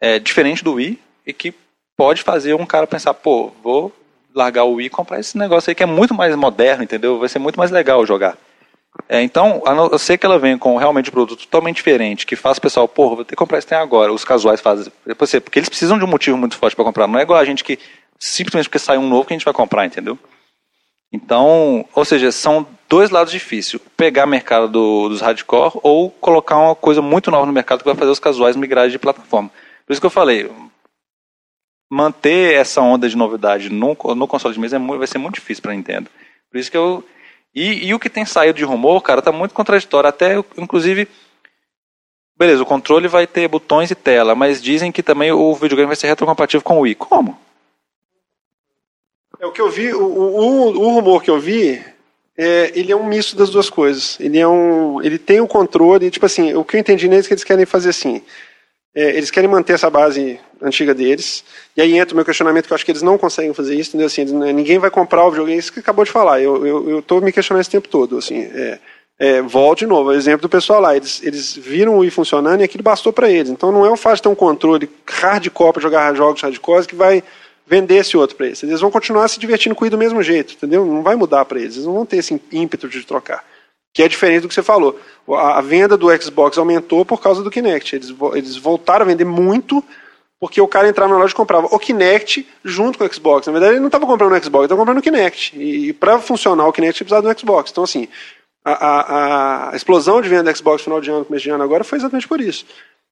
[0.00, 1.54] é diferente do Wii, e que
[1.96, 3.92] pode fazer um cara pensar, pô, vou
[4.36, 7.18] largar o Wii e comprar esse negócio aí que é muito mais moderno, entendeu?
[7.18, 8.36] Vai ser muito mais legal jogar.
[9.08, 12.58] É, então, eu sei que ela vem com realmente um produto totalmente diferente, que faz
[12.58, 14.12] o pessoal, pô, vou ter que comprar esse tem agora.
[14.12, 14.92] Os casuais fazem.
[15.16, 17.06] Porque eles precisam de um motivo muito forte para comprar.
[17.06, 17.78] Não é igual a gente que
[18.18, 20.18] simplesmente porque sai um novo que a gente vai comprar, entendeu?
[21.12, 23.80] Então, ou seja, são dois lados difíceis.
[23.96, 27.94] Pegar mercado do, dos hardcore ou colocar uma coisa muito nova no mercado que vai
[27.94, 29.50] fazer os casuais migrarem de plataforma.
[29.86, 30.50] Por isso que eu falei,
[31.90, 35.62] manter essa onda de novidade no, no console de mesa é vai ser muito difícil
[35.62, 36.10] para Nintendo.
[36.50, 37.04] Por isso que eu...
[37.54, 40.08] E, e, o que tem saído de rumor, cara, tá muito contraditório.
[40.08, 41.08] Até, inclusive...
[42.38, 45.96] Beleza, o controle vai ter botões e tela, mas dizem que também o videogame vai
[45.96, 46.94] ser retrocompatível com o Wii.
[46.96, 47.38] Como?
[49.40, 51.82] É o que eu vi, o, o, o rumor que eu vi,
[52.36, 54.20] é, ele é um misto das duas coisas.
[54.20, 57.24] Ele é um, ele tem o um controle, tipo assim, o que eu entendi neles
[57.24, 58.22] é que eles querem fazer assim.
[58.96, 61.44] É, eles querem manter essa base antiga deles.
[61.76, 63.90] E aí entra o meu questionamento que eu acho que eles não conseguem fazer isso,
[63.90, 64.06] entendeu?
[64.06, 64.24] Assim,
[64.54, 66.40] ninguém vai comprar o videogame, isso que acabou de falar.
[66.40, 68.40] Eu estou me questionando esse tempo todo, assim.
[68.40, 68.78] É,
[69.18, 72.62] é, volto de novo, o exemplo do pessoal lá, eles, eles viram o Wii funcionando
[72.62, 73.50] e aquilo bastou para eles.
[73.50, 76.94] Então não é o fato de ter um controle hardcore para jogar jogos hardcore que
[76.94, 77.22] vai
[77.66, 78.62] vender esse outro para eles.
[78.62, 80.86] Eles vão continuar se divertindo com ele do mesmo jeito, entendeu?
[80.86, 81.74] Não vai mudar para eles.
[81.74, 83.44] Eles não vão ter esse ímpeto de trocar.
[83.96, 85.00] Que é diferente do que você falou.
[85.30, 87.96] A, a venda do Xbox aumentou por causa do Kinect.
[87.96, 89.82] Eles, eles voltaram a vender muito
[90.38, 93.46] porque o cara entrava na loja e comprava o Kinect junto com o Xbox.
[93.46, 95.58] Na verdade, ele não estava comprando o Xbox, ele estava comprando o Kinect.
[95.58, 97.70] E, e para funcionar o Kinect, precisava do Xbox.
[97.70, 98.06] Então, assim,
[98.62, 101.64] a, a, a, explosão de venda do Xbox no final de ano, começo de ano
[101.64, 102.66] agora, foi exatamente por isso.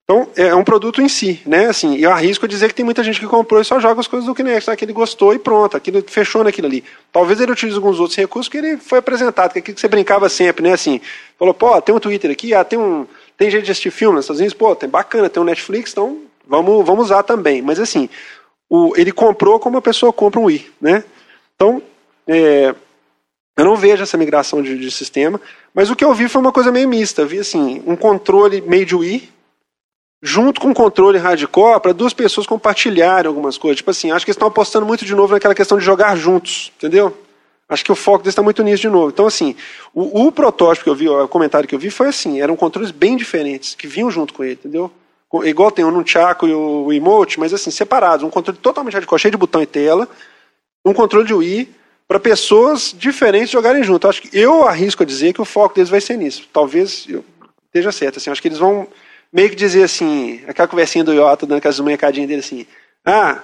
[0.04, 1.66] Então, é um produto em si, né?
[1.66, 4.26] Assim, eu arrisco dizer que tem muita gente que comprou e só joga as coisas
[4.26, 4.76] do Kinect, tá?
[4.76, 6.84] que ele gostou e pronto, aquilo fechou naquilo ali.
[7.10, 9.88] Talvez ele utilize alguns outros recursos que ele foi apresentado, que é aquilo que você
[9.88, 10.74] brincava sempre, né?
[10.74, 11.00] Assim,
[11.38, 13.06] falou, pô, tem um Twitter aqui, ah, tem um.
[13.36, 17.06] Tem jeito de assistir filme nos pô, tem bacana, tem um Netflix, então vamos, vamos
[17.06, 17.62] usar também.
[17.62, 18.08] Mas assim,
[18.68, 21.02] o, ele comprou como a pessoa compra um Wii, né?
[21.56, 21.82] Então,
[22.28, 22.74] é,
[23.56, 25.40] eu não vejo essa migração de, de, sistema,
[25.72, 27.24] mas o que eu vi foi uma coisa meio mista.
[27.24, 29.33] Vi assim, um controle meio de Wii,
[30.26, 33.76] junto com o controle hardcore para duas pessoas compartilharem algumas coisas.
[33.76, 36.72] Tipo assim, acho que eles estão apostando muito de novo naquela questão de jogar juntos,
[36.78, 37.14] entendeu?
[37.68, 39.10] Acho que o foco deles está muito nisso de novo.
[39.10, 39.54] Então, assim,
[39.92, 42.90] o, o, protótipo que eu vi, o comentário que eu vi foi assim, eram controles
[42.90, 44.90] bem diferentes, que vinham junto com ele, entendeu?
[45.44, 48.24] Igual tem o Nunchaku e o, Emote, mas assim, separados.
[48.24, 50.08] Um controle totalmente hardcore, cheio de botão e tela,
[50.86, 51.68] um controle de Wii,
[52.08, 54.08] para pessoas diferentes jogarem junto.
[54.08, 56.48] Acho que eu arrisco a dizer que o foco deles vai ser nisso.
[56.50, 57.22] Talvez eu
[57.66, 58.16] esteja certo.
[58.16, 58.88] Assim, acho que eles vão
[59.34, 62.64] meio que dizer assim, aquela conversinha do Iota, dando aquelas mercadinhas dele assim,
[63.04, 63.40] ah,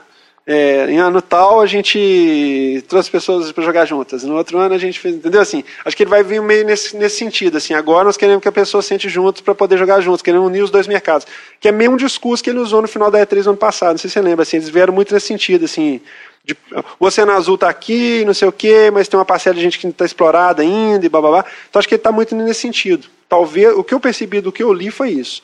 [0.46, 4.78] é, em ano tal a gente trouxe pessoas para jogar juntas, no outro ano a
[4.78, 5.64] gente fez, entendeu assim?
[5.84, 8.52] Acho que ele vai vir meio nesse, nesse sentido, assim, agora nós queremos que a
[8.52, 11.26] pessoa sente juntos para poder jogar juntos, queremos unir os dois mercados,
[11.58, 13.90] que é meio um discurso que ele usou no final da E3 do ano passado,
[13.90, 16.00] não sei se você lembra, assim, eles vieram muito nesse sentido, assim,
[16.44, 16.56] de,
[17.00, 19.76] o Oceano Azul está aqui, não sei o quê, mas tem uma parcela de gente
[19.76, 21.44] que não está explorada ainda, e blá, blá, blá.
[21.68, 23.08] Então acho que ele está muito nesse sentido.
[23.28, 25.42] Talvez, o que eu percebi do que eu li foi isso.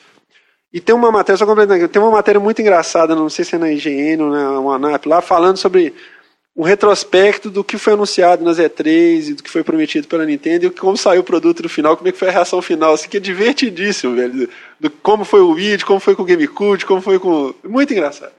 [0.72, 3.58] E tem uma matéria, só completando tem uma matéria muito engraçada, não sei se é
[3.58, 5.94] na IGN ou na ANAP, lá falando sobre
[6.56, 10.66] um retrospecto do que foi anunciado nas E3 e do que foi prometido pela Nintendo
[10.66, 13.08] e como saiu o produto no final, como é que foi a reação final, assim,
[13.08, 14.48] que é divertidíssimo, velho.
[14.80, 17.54] Do, como foi o Wii, como foi com o GameCube, como foi com.
[17.62, 18.32] Muito engraçado.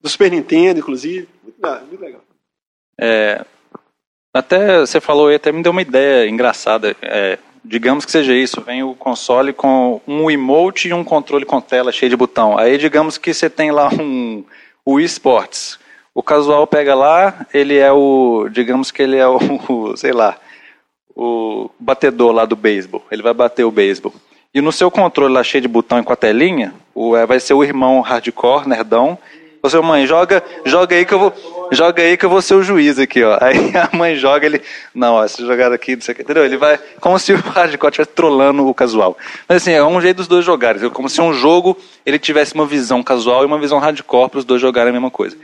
[0.00, 1.28] Do Super Nintendo, inclusive.
[1.42, 2.22] Muito, muito legal.
[3.00, 3.44] É,
[4.32, 6.96] até você falou aí, até me deu uma ideia engraçada.
[7.02, 7.36] É,
[7.68, 11.92] digamos que seja isso, vem o console com um emote e um controle com tela
[11.92, 12.58] cheio de botão.
[12.58, 14.44] Aí digamos que você tem lá um
[14.84, 15.78] o eSports.
[16.14, 19.38] O casual pega lá, ele é o, digamos que ele é o,
[19.98, 20.36] sei lá,
[21.14, 23.04] o batedor lá do beisebol.
[23.10, 24.14] Ele vai bater o beisebol.
[24.54, 27.40] E no seu controle lá cheio de botão e com a telinha, o, é, vai
[27.40, 29.18] ser o irmão hardcore, nerdão,
[29.66, 31.32] Ô, seu mãe, joga, joga aí que eu vou,
[31.72, 33.38] joga aí que eu vou ser o juiz aqui, ó.
[33.40, 34.62] Aí a mãe joga, ele,
[34.94, 36.44] não, ó, essa jogada aqui, não sei o que, entendeu?
[36.44, 39.16] Ele vai, como se o hardcore estivesse trolando o casual.
[39.48, 42.66] Mas assim, é um jeito dos dois jogarem, como se um jogo, ele tivesse uma
[42.66, 45.36] visão casual e uma visão hardcore para os dois jogarem a mesma coisa.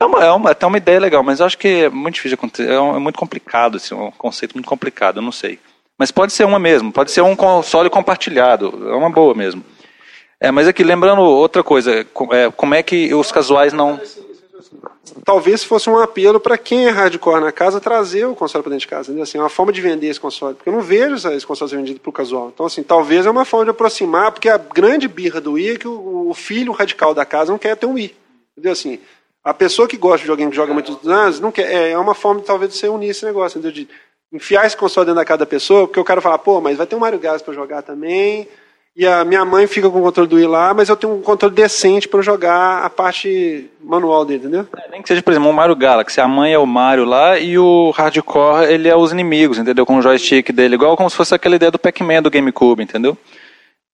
[0.00, 2.36] É, uma, é uma, até uma ideia legal, mas eu acho que é muito difícil
[2.36, 2.70] de acontecer.
[2.70, 5.58] É, um, é muito complicado, assim, um conceito muito complicado, eu não sei.
[5.98, 9.62] Mas pode ser uma mesmo, pode ser um console compartilhado, é uma boa mesmo.
[10.40, 14.00] É, mas aqui, lembrando outra coisa, é, como é que os casuais não.
[15.24, 18.86] Talvez fosse um apelo para quem é hardcore na casa trazer o console para dentro
[18.86, 19.22] de casa.
[19.22, 20.54] Assim, é uma forma de vender esse console.
[20.54, 22.50] Porque eu não vejo esse console ser vendido para o casual.
[22.54, 25.76] Então, assim, talvez é uma forma de aproximar, porque a grande birra do Wii é
[25.76, 28.14] que o, filho radical da casa não quer ter um Wii.
[28.52, 28.72] Entendeu?
[28.72, 29.00] Assim,
[29.42, 32.14] a pessoa que gosta de alguém que joga muitos anos, não quer, é, é uma
[32.14, 33.72] forma, talvez, de você unir esse negócio, entendeu?
[33.72, 33.88] De
[34.32, 36.86] enfiar esse console dentro da casa da pessoa, porque o cara fala, pô, mas vai
[36.86, 38.48] ter um Mario Galaxy para jogar também
[38.96, 41.22] e a minha mãe fica com o controle do Wii lá, mas eu tenho um
[41.22, 44.66] controle decente para jogar a parte manual dele, entendeu?
[44.76, 47.38] É, nem que seja, por exemplo, o Mario Galaxy, a mãe é o Mario lá
[47.38, 49.86] e o Hardcore ele é os inimigos, entendeu?
[49.86, 53.16] Com o joystick dele, igual como se fosse aquela ideia do Pac-Man do GameCube, entendeu?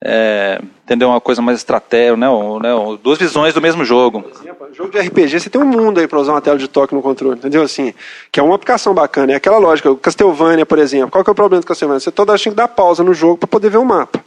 [0.03, 1.09] É, entendeu?
[1.09, 2.27] Uma coisa mais estratégica, né?
[2.63, 2.99] né?
[3.03, 4.25] Duas visões do mesmo jogo.
[4.73, 7.01] Jogo de RPG, você tem um mundo aí para usar uma tela de toque no
[7.01, 7.63] controle, entendeu?
[7.63, 7.95] Assim,
[8.31, 9.33] que é uma aplicação bacana.
[9.33, 9.91] É aquela lógica.
[9.91, 11.11] O Castlevania, por exemplo.
[11.11, 12.01] Qual que é o problema do Castlevania?
[12.01, 14.23] Você toda hora tem que dar pausa no jogo para poder ver o mapa.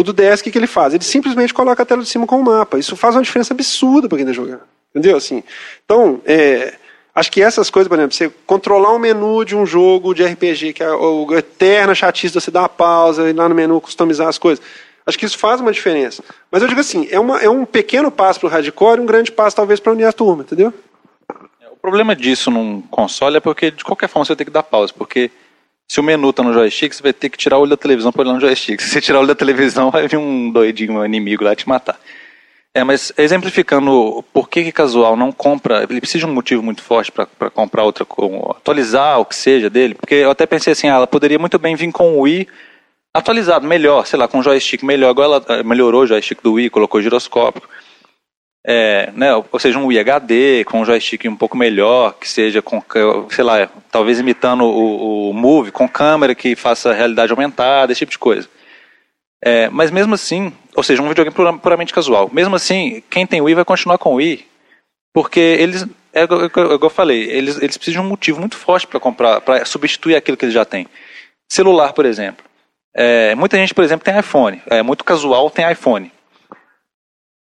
[0.00, 0.94] O do DS, o que, que ele faz?
[0.94, 2.78] Ele simplesmente coloca a tela de cima com o mapa.
[2.78, 4.62] Isso faz uma diferença absurda para quem está jogando.
[4.88, 5.14] Entendeu?
[5.14, 5.44] Assim,
[5.84, 6.72] então, é,
[7.14, 10.72] acho que essas coisas, por exemplo, você controlar um menu de um jogo de RPG,
[10.72, 14.26] que é o eterna chatice de você dar uma pausa, ir lá no menu customizar
[14.26, 14.64] as coisas.
[15.04, 16.24] Acho que isso faz uma diferença.
[16.50, 19.06] Mas eu digo assim, é, uma, é um pequeno passo para o hardcore e um
[19.06, 20.72] grande passo talvez para unir a turma, entendeu?
[21.70, 24.94] O problema disso num console é porque de qualquer forma você ter que dar pausa,
[24.96, 25.30] porque
[25.90, 28.12] se o menu tá no joystick, você vai ter que tirar o olho da televisão
[28.12, 28.78] para olhar no joystick.
[28.80, 31.68] Se você tirar o olho da televisão, vai vir um doidinho, um inimigo lá te
[31.68, 31.98] matar.
[32.72, 36.80] É, mas exemplificando por que, que casual não compra, ele precisa de um motivo muito
[36.80, 38.06] forte para comprar outra,
[38.50, 41.74] atualizar o que seja dele, porque eu até pensei assim, ah, ela poderia muito bem
[41.74, 42.46] vir com o Wii
[43.12, 47.02] atualizado, melhor, sei lá, com joystick melhor, agora ela melhorou o joystick do Wii, colocou
[47.02, 47.62] giroscópio
[48.66, 52.82] é, né, ou seja, um HD com um joystick um pouco melhor, que seja com,
[53.30, 58.12] sei lá, talvez imitando o, o Move, com câmera que faça realidade aumentada, esse tipo
[58.12, 58.48] de coisa.
[59.42, 62.28] É, mas mesmo assim, ou seja, um videogame puramente casual.
[62.30, 64.46] Mesmo assim, quem tem Wii vai continuar com Wii,
[65.14, 66.50] porque eles, é, igual
[66.82, 70.36] eu falei, eles, eles precisam de um motivo muito forte para comprar, para substituir aquilo
[70.36, 70.86] que eles já têm.
[71.50, 72.44] Celular, por exemplo.
[72.94, 74.60] É, muita gente, por exemplo, tem iPhone.
[74.66, 76.12] É muito casual, tem iPhone.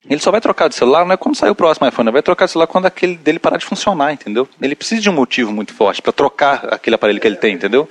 [0.08, 2.22] Ele só vai trocar de celular, não é quando sair o próximo iPhone, ele vai
[2.22, 4.48] trocar de celular quando aquele dele parar de funcionar, entendeu?
[4.60, 7.88] Ele precisa de um motivo muito forte para trocar aquele aparelho que ele tem, entendeu?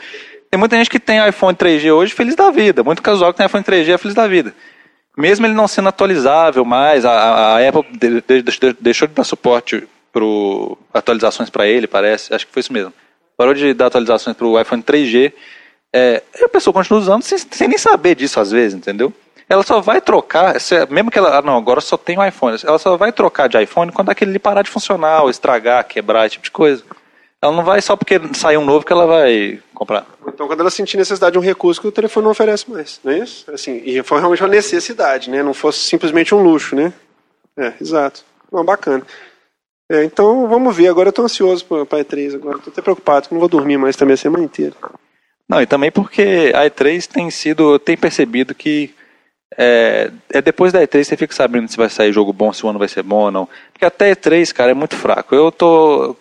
[0.50, 3.46] Tem muita gente que tem iPhone 3G hoje feliz da vida, muito casual que tem
[3.46, 4.54] iPhone 3G é feliz da vida.
[5.16, 7.12] Mesmo ele não sendo atualizável mais, a,
[7.58, 7.86] a Apple
[8.80, 10.24] deixou de dar suporte para
[10.94, 12.94] atualizações para ele, parece, acho que foi isso mesmo.
[13.36, 15.34] Parou de dar atualizações para o iPhone 3G,
[15.94, 19.14] é, a pessoa continua usando sem, sem nem saber disso às vezes, entendeu?
[19.50, 20.56] Ela só vai trocar,
[20.90, 23.48] mesmo que ela, ah, não, agora só tem o um iPhone, ela só vai trocar
[23.48, 26.84] de iPhone quando aquele parar de funcionar, ou estragar, quebrar, esse tipo de coisa.
[27.42, 30.06] Ela não vai só porque saiu um novo que ela vai comprar.
[30.28, 33.12] Então, quando ela sentir necessidade de um recurso que o telefone não oferece mais, não
[33.12, 33.50] é isso?
[33.52, 35.44] Assim, e foi realmente uma necessidade, né?
[35.44, 36.92] Não fosse simplesmente um luxo, né?
[37.56, 38.26] É, exato.
[38.52, 39.06] Não, bacana.
[39.90, 40.88] É, então, vamos ver.
[40.88, 42.58] Agora eu estou ansioso para a E3 agora.
[42.58, 44.74] Estou até preocupado, que não vou dormir mais também a semana inteira.
[45.48, 48.94] Não, e também porque a E3 tem sido, tem percebido que
[49.56, 52.70] é, é, depois da E3 você fica sabendo se vai sair jogo bom, se o
[52.70, 53.48] ano vai ser bom ou não.
[53.72, 55.34] Porque até E3, cara, é muito fraco.
[55.34, 56.16] Eu tô.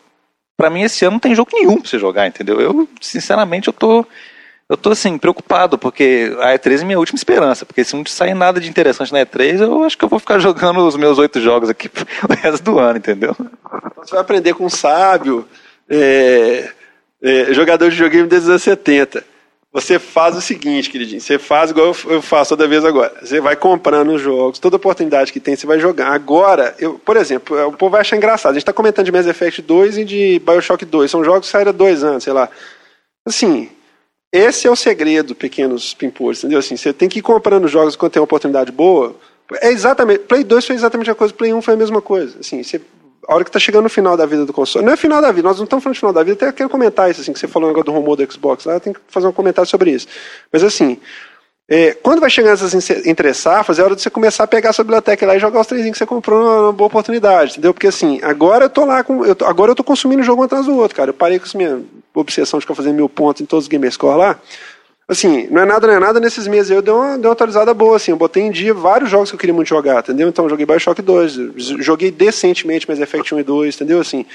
[0.56, 2.60] Pra mim, esse ano não tem jogo nenhum pra você jogar, entendeu?
[2.60, 4.06] Eu, sinceramente, eu tô.
[4.68, 7.64] Eu tô assim, preocupado, porque a E3 é minha última esperança.
[7.64, 10.38] Porque se não sair nada de interessante na E3, eu acho que eu vou ficar
[10.40, 11.88] jogando os meus oito jogos aqui
[12.28, 13.36] o resto do ano, entendeu?
[13.96, 15.46] Você vai aprender com um sábio,
[15.88, 16.70] é,
[17.22, 19.35] é, jogador de videogame desde os anos 70
[19.76, 21.20] você faz o seguinte, queridinho.
[21.20, 23.12] Você faz igual eu faço toda vez agora.
[23.20, 26.12] Você vai comprando os jogos, toda oportunidade que tem, você vai jogar.
[26.12, 28.52] Agora, eu, por exemplo, o povo vai achar engraçado.
[28.52, 31.10] A gente está comentando de Mass Effect 2 e de Bioshock 2.
[31.10, 32.48] São jogos que saíram há dois anos, sei lá.
[33.26, 33.68] Assim,
[34.32, 36.58] esse é o segredo, pequenos pimpores, entendeu?
[36.58, 39.14] Assim, você tem que ir comprando jogos quando tem uma oportunidade boa.
[39.60, 40.20] É exatamente.
[40.20, 42.38] Play 2 foi exatamente a coisa, Play 1 foi a mesma coisa.
[42.40, 42.80] Assim, você
[43.26, 44.84] a hora que está chegando no final da vida do console.
[44.84, 46.68] Não é final da vida, nós não estamos falando de final da vida, até quero
[46.68, 49.26] comentar isso, assim, que você falou agora do rumor do Xbox lá, tem que fazer
[49.26, 50.06] um comentário sobre isso.
[50.52, 50.98] Mas assim,
[51.68, 54.72] é, quando vai chegando essas entre safras, é hora de você começar a pegar a
[54.72, 57.74] sua biblioteca lá e jogar os três que você comprou numa boa oportunidade, entendeu?
[57.74, 59.24] Porque assim, agora eu tô lá com.
[59.24, 61.10] Eu tô, agora eu tô consumindo jogo um atrás do outro, cara.
[61.10, 61.82] Eu parei com essa minha
[62.14, 64.38] obsessão de ficar fazendo mil pontos em todos os Gamerscore lá.
[65.08, 67.72] Assim, não é nada, não é nada, nesses meses eu dei uma, dei uma atualizada
[67.72, 70.28] boa, assim, eu botei em dia vários jogos que eu queria muito jogar, entendeu?
[70.28, 74.00] Então, joguei Bioshock 2, joguei decentemente Mass Effect 1 e 2, entendeu?
[74.00, 74.26] Assim,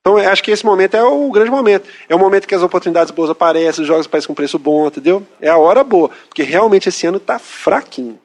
[0.00, 1.88] então, acho que esse momento é o grande momento.
[2.08, 5.26] É o momento que as oportunidades boas aparecem, os jogos aparecem com preço bom, entendeu?
[5.40, 8.18] É a hora boa, porque realmente esse ano tá fraquinho.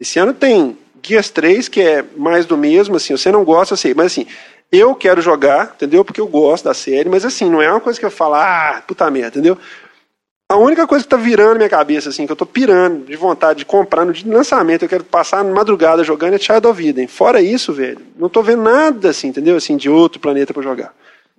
[0.00, 3.92] Esse ano tem Gears 3, que é mais do mesmo, assim, você não gosta, assim,
[3.94, 4.26] mas assim,
[4.70, 6.04] eu quero jogar, entendeu?
[6.04, 8.82] Porque eu gosto da série, mas assim, não é uma coisa que eu falo, ah,
[8.86, 9.58] puta merda, entendeu?
[10.52, 13.60] A única coisa que tá virando minha cabeça, assim, que eu tô pirando de vontade
[13.60, 17.06] de comprar no dia de lançamento, eu quero passar madrugada jogando é Child of Eden.
[17.06, 19.56] Fora isso, velho, não tô vendo nada, assim, entendeu?
[19.56, 20.94] Assim, de outro planeta para jogar.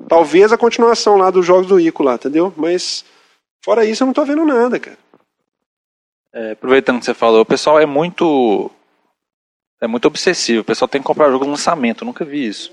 [0.09, 2.51] Talvez a continuação lá dos jogos do Ico lá, entendeu?
[2.57, 3.05] Mas
[3.63, 4.97] fora isso eu não tô vendo nada, cara.
[6.33, 8.71] É, aproveitando que você falou, o pessoal é muito
[9.79, 10.61] é muito obsessivo.
[10.61, 12.03] O pessoal tem que comprar jogo no lançamento.
[12.03, 12.71] Nunca vi isso.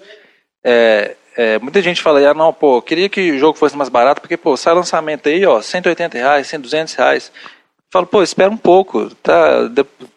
[0.64, 4.20] É, é, muita gente fala, ah, não, pô, queria que o jogo fosse mais barato,
[4.20, 7.32] porque, pô, sai lançamento aí, ó, 180 reais, 100, 200 reais.
[7.90, 9.68] Falo, pô, espera um pouco, tá?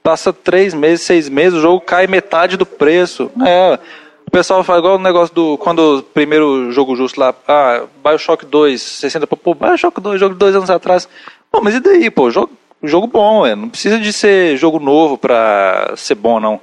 [0.04, 3.32] Passa três meses, seis meses, o jogo cai metade do preço.
[3.46, 3.80] É,
[4.28, 5.58] o pessoal fala igual o negócio do.
[5.58, 10.40] Quando o primeiro jogo justo lá, ah, Bioshock 2, 60, pô, Bioshock 2, jogo de
[10.40, 11.10] dois anos atrás.
[11.52, 12.52] Pô, mas e daí, pô, jogo,
[12.84, 16.62] jogo bom, é, não precisa de ser jogo novo pra ser bom, não.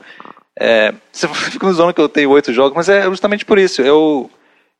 [0.58, 3.82] É, você fica nos zoando que eu tenho oito jogos, mas é justamente por isso.
[3.82, 4.30] Eu,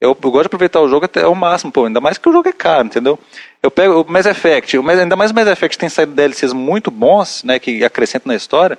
[0.00, 2.32] eu, eu, gosto de aproveitar o jogo até o máximo, pô, ainda mais que o
[2.32, 3.18] jogo é caro, entendeu?
[3.62, 6.90] Eu pego o Mass Effect, o, ainda mais o Mass Effect tem saído DLCs muito
[6.90, 8.78] bons, né, que acrescentam na história.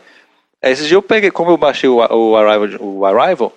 [0.62, 3.54] Aí, esses dias eu peguei, como eu baixei o, o, Arrival, o Arrival,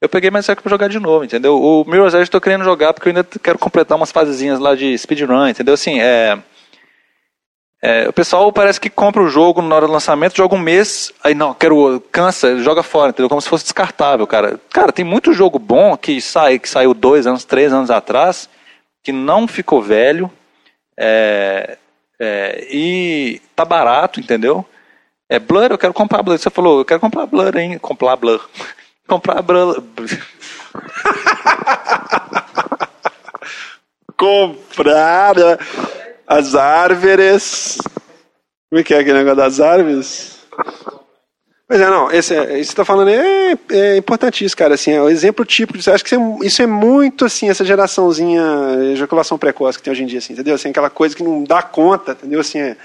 [0.00, 1.60] eu peguei Mass Effect pra jogar de novo, entendeu?
[1.60, 4.74] O Mirror's Edge eu tô querendo jogar porque eu ainda quero completar umas fasezinhas lá
[4.74, 5.74] de speedrun, entendeu?
[5.74, 6.36] Assim, é...
[7.86, 11.12] É, o pessoal parece que compra o jogo na hora do lançamento, joga um mês,
[11.22, 13.28] aí não, quero, cansa, joga fora, entendeu?
[13.28, 14.58] Como se fosse descartável, cara.
[14.72, 18.48] Cara, tem muito jogo bom que sai, que saiu dois anos, três anos atrás,
[19.02, 20.30] que não ficou velho,
[20.98, 21.76] é,
[22.18, 24.64] é, e tá barato, entendeu?
[25.28, 26.38] É Blur, eu quero comprar Blur.
[26.38, 27.76] Você falou, eu quero comprar Blur, hein?
[27.76, 28.48] Comprar Blur.
[29.06, 29.76] comprar Blur.
[34.16, 35.34] comprar.
[36.26, 37.78] As árvores.
[38.70, 40.38] Como é que é aquele negócio das árvores?
[41.68, 44.92] Mas é, não, esse, é, isso que você tá falando é, é importantíssimo, cara, assim,
[44.92, 48.42] é o exemplo típico disso, acho que isso é, isso é, muito, assim, essa geraçãozinha,
[48.92, 50.54] ejaculação precoce que tem hoje em dia, assim, entendeu?
[50.54, 52.40] Assim, aquela coisa que não dá conta, entendeu?
[52.40, 52.76] Assim, é,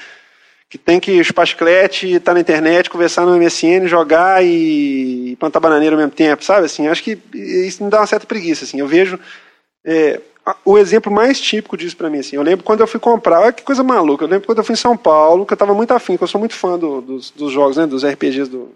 [0.69, 5.59] que tem que chupar chiclete, estar tá na internet, conversar no MSN, jogar e plantar
[5.59, 6.65] bananeira ao mesmo tempo, sabe?
[6.65, 9.19] Assim, acho que isso me dá uma certa preguiça, assim, eu vejo...
[9.85, 10.21] É,
[10.63, 13.51] o exemplo mais típico disso para mim, assim, eu lembro quando eu fui comprar, olha
[13.53, 15.91] que coisa maluca, eu lembro quando eu fui em São Paulo, que eu estava muito
[15.91, 18.69] afim, que eu sou muito fã do, dos, dos, jogos, né, dos RPGs do,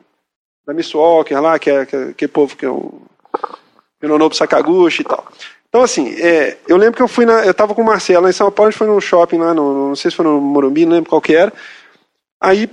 [0.65, 3.01] da Miss Walker lá, que é, que, é, que é povo que é o
[4.01, 5.25] Minonobu Sakaguchi e tal.
[5.69, 8.33] Então, assim, é, eu lembro que eu fui na, eu tava com o Marcelo em
[8.33, 10.85] São Paulo, a gente foi num shopping lá, no, não sei se foi no Morumbi,
[10.85, 11.51] não lembro qual que era,
[12.41, 12.69] aí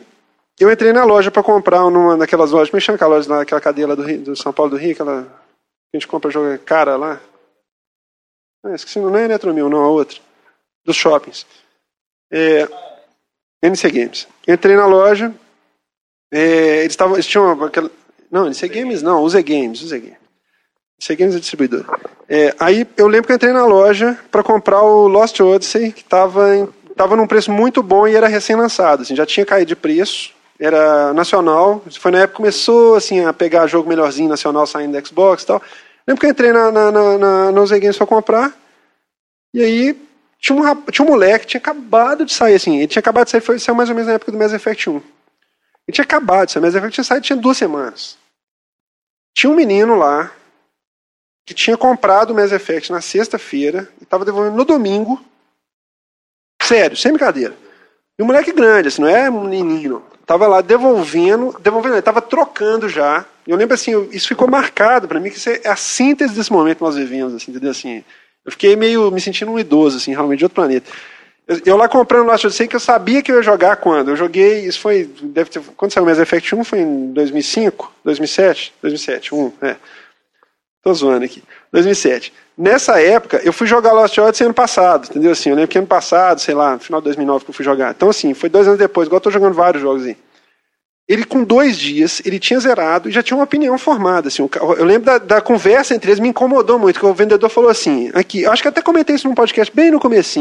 [0.58, 3.60] eu entrei na loja para comprar numa daquelas lojas, me chama aquela loja lá, aquela
[3.60, 6.58] cadeia lá do, Rio, do São Paulo do Rio, aquela que a gente compra jogo
[6.58, 7.18] cara lá,
[8.64, 10.18] ah, esqueci, não é Eletromil, não, a outra.
[10.84, 11.46] Dos shoppings.
[12.32, 12.68] É,
[13.62, 14.28] NC Games.
[14.46, 15.34] Entrei na loja,
[16.32, 17.90] é, eles, tavam, eles tinham aquela,
[18.30, 20.18] Não, NC Games não, Use Games, Use Games.
[21.00, 21.84] NC Games é distribuidor.
[22.28, 26.02] É, aí eu lembro que eu entrei na loja para comprar o Lost Odyssey, que
[26.02, 29.02] estava tava num preço muito bom e era recém-lançado.
[29.02, 31.82] Assim, já tinha caído de preço, era nacional.
[31.98, 35.46] Foi na época que começou assim, a pegar jogo melhorzinho nacional saindo do Xbox e
[35.46, 35.62] tal.
[36.10, 38.52] Lembro que eu entrei na, na, na, na nos Games pra comprar.
[39.54, 40.08] E aí
[40.40, 42.78] tinha um, tinha um moleque que tinha acabado de sair, assim.
[42.78, 44.90] Ele tinha acabado de sair, foi saiu mais ou menos na época do Mass Effect
[44.90, 44.96] 1.
[44.96, 45.02] Ele
[45.92, 48.18] tinha acabado de sair, Mass Effect tinha saído tinha duas semanas.
[49.36, 50.34] Tinha um menino lá
[51.46, 55.24] que tinha comprado o Mass Effect na sexta-feira e estava devolvendo no domingo.
[56.60, 57.56] Sério, sem brincadeira.
[58.18, 60.04] E um moleque grande, assim, não é um menino.
[60.30, 63.26] Tava lá devolvendo, devolvendo, ele tava trocando já.
[63.44, 66.76] Eu lembro assim, isso ficou marcado para mim, que isso é a síntese desse momento
[66.76, 67.72] que nós vivemos, assim, entendeu?
[67.72, 68.04] Assim,
[68.44, 70.88] eu fiquei meio me sentindo um idoso, assim, realmente, de outro planeta.
[71.48, 74.12] Eu, eu lá comprando Lost Odyssey, que eu sabia que eu ia jogar quando.
[74.12, 77.92] Eu joguei, isso foi, deve ter, quando saiu o Mass Effect 1 foi em 2005,
[78.04, 79.76] 2007, 2007, 1, é.
[80.80, 81.42] Tô zoando aqui.
[81.72, 82.32] 2007.
[82.56, 85.32] Nessa época, eu fui jogar Lost Odyssey ano passado, entendeu?
[85.32, 87.64] Assim, eu lembro que ano passado, sei lá, no final de 2009 que eu fui
[87.64, 87.92] jogar.
[87.92, 90.16] Então, assim, foi dois anos depois, igual eu tô jogando vários jogos aí.
[91.08, 94.28] Ele, com dois dias, ele tinha zerado e já tinha uma opinião formada.
[94.28, 94.48] Assim,
[94.78, 98.10] eu lembro da, da conversa entre eles, me incomodou muito, que o vendedor falou assim,
[98.14, 100.38] aqui, acho que até comentei isso num podcast bem no começo,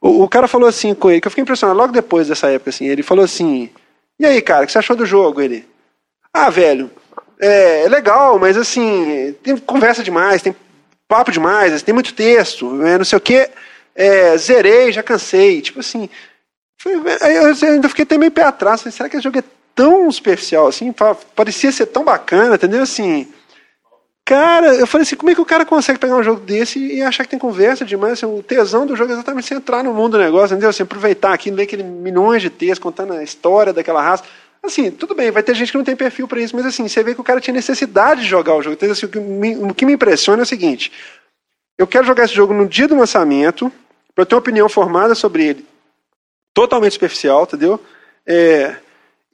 [0.00, 2.70] o, o cara falou assim com ele, que eu fiquei impressionado logo depois dessa época,
[2.70, 3.68] assim, ele falou assim,
[4.18, 5.40] e aí, cara, o que você achou do jogo?
[5.40, 5.66] Ele,
[6.32, 6.90] ah, velho,
[7.40, 10.54] é, é legal, mas assim, tem conversa demais, tem
[11.06, 13.48] papo demais, tem muito texto, é, não sei o quê.
[13.98, 15.60] É, zerei, já cansei.
[15.60, 16.08] Tipo assim.
[16.80, 18.80] Foi, eu ainda fiquei até meio pé atrás.
[18.80, 20.94] Falei, será que esse jogo é tão especial assim?
[21.34, 22.82] Parecia ser tão bacana, entendeu?
[22.82, 23.26] Assim.
[24.24, 27.02] Cara, eu falei assim, como é que o cara consegue pegar um jogo desse e
[27.02, 28.12] achar que tem conversa demais?
[28.12, 30.68] Assim, o tesão do jogo é exatamente você entrar no mundo do negócio, entendeu?
[30.68, 34.24] Assim, aproveitar aqui, ler aquele milhões de textos contando a história daquela raça.
[34.62, 37.02] Assim, tudo bem, vai ter gente que não tem perfil para isso, mas assim, você
[37.02, 38.74] vê que o cara tinha necessidade de jogar o jogo.
[38.74, 40.92] Então, assim, o, que me, o que me impressiona é o seguinte:
[41.78, 43.72] eu quero jogar esse jogo no dia do lançamento,
[44.14, 45.66] para ter uma opinião formada sobre ele,
[46.52, 47.80] totalmente superficial, entendeu?
[48.26, 48.76] É,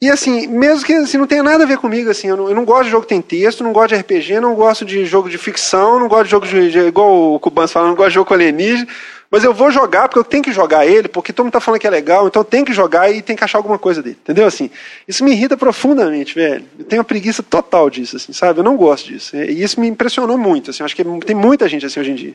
[0.04, 2.54] e assim, mesmo que assim, não tenha nada a ver comigo, assim, eu não, eu
[2.54, 5.30] não, gosto de jogo que tem texto, não gosto de RPG, não gosto de jogo
[5.30, 8.14] de ficção, não gosto de jogo de, de igual o Cubans fala, não gosto de
[8.16, 8.86] jogo com alienígena,
[9.34, 11.80] mas eu vou jogar porque eu tenho que jogar ele, porque todo mundo tá falando
[11.80, 14.16] que é legal, então eu tenho que jogar e tem que achar alguma coisa dele,
[14.22, 14.46] entendeu?
[14.46, 14.70] Assim,
[15.08, 16.64] isso me irrita profundamente, velho.
[16.78, 18.60] Eu tenho uma preguiça total disso, assim, sabe?
[18.60, 19.36] Eu não gosto disso.
[19.36, 22.34] E isso me impressionou muito, assim, acho que tem muita gente assim hoje em dia.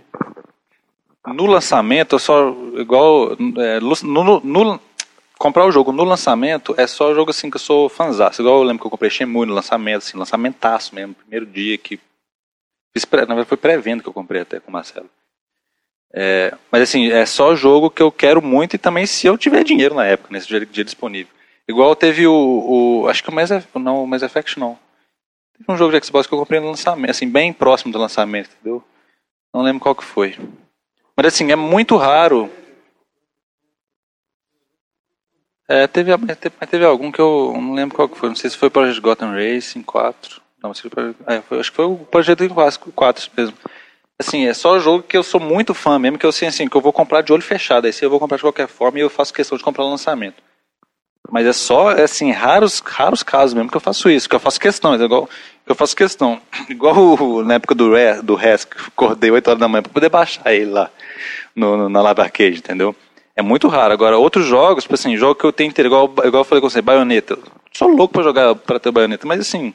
[1.25, 4.81] No lançamento, eu só, igual, é, no, no,
[5.37, 8.41] comprar o jogo no lançamento é só jogo assim que eu sou fãzaço.
[8.41, 11.97] Igual eu lembro que eu comprei Shenmue no lançamento, assim, lançamentaço mesmo, primeiro dia que.
[13.13, 15.09] Na verdade foi pré-venda que eu comprei até com o Marcelo.
[16.13, 19.63] É, mas assim, é só jogo que eu quero muito e também se eu tiver
[19.63, 21.31] dinheiro na época, nesse dia, dia disponível.
[21.67, 22.33] Igual teve o,
[23.03, 23.07] o.
[23.07, 24.77] Acho que o Mass, não, o Mass Effect não.
[25.57, 28.49] Teve um jogo de Xbox que eu comprei no lançamento, assim, bem próximo do lançamento,
[28.59, 28.83] entendeu?
[29.53, 30.35] Não lembro qual que foi.
[31.15, 32.49] Mas assim, é muito raro
[35.71, 36.35] É, teve, mas
[36.67, 38.27] teve algum que eu não lembro qual que foi.
[38.27, 40.41] Não sei se foi o Project Gotham Racing 4.
[40.63, 42.49] Não, se foi, é, foi, acho que foi o Project
[42.95, 43.55] 4 mesmo.
[44.19, 46.75] Assim, é só jogo que eu sou muito fã mesmo, que eu sei assim, que
[46.75, 47.85] eu vou comprar de olho fechado.
[47.85, 49.91] Aí se eu vou comprar de qualquer forma e eu faço questão de comprar no
[49.91, 50.43] lançamento.
[51.31, 54.39] Mas é só, é assim, raros, raros casos mesmo que eu faço isso, que eu
[54.39, 55.29] faço questão, é igual,
[55.65, 56.41] eu faço questão.
[56.67, 59.93] Igual o, na época do, Re, do Res, que acordei 8 horas da manhã pra
[59.93, 60.89] poder baixar ele lá
[61.55, 62.95] no, no na Live Arcade, entendeu?
[63.35, 63.93] É muito raro.
[63.93, 66.69] Agora, outros jogos, tipo assim, jogo que eu tenho interesse, igual, igual eu falei com
[66.69, 67.37] você, baioneta.
[67.71, 69.73] Sou louco pra jogar, pra ter baioneta, mas assim,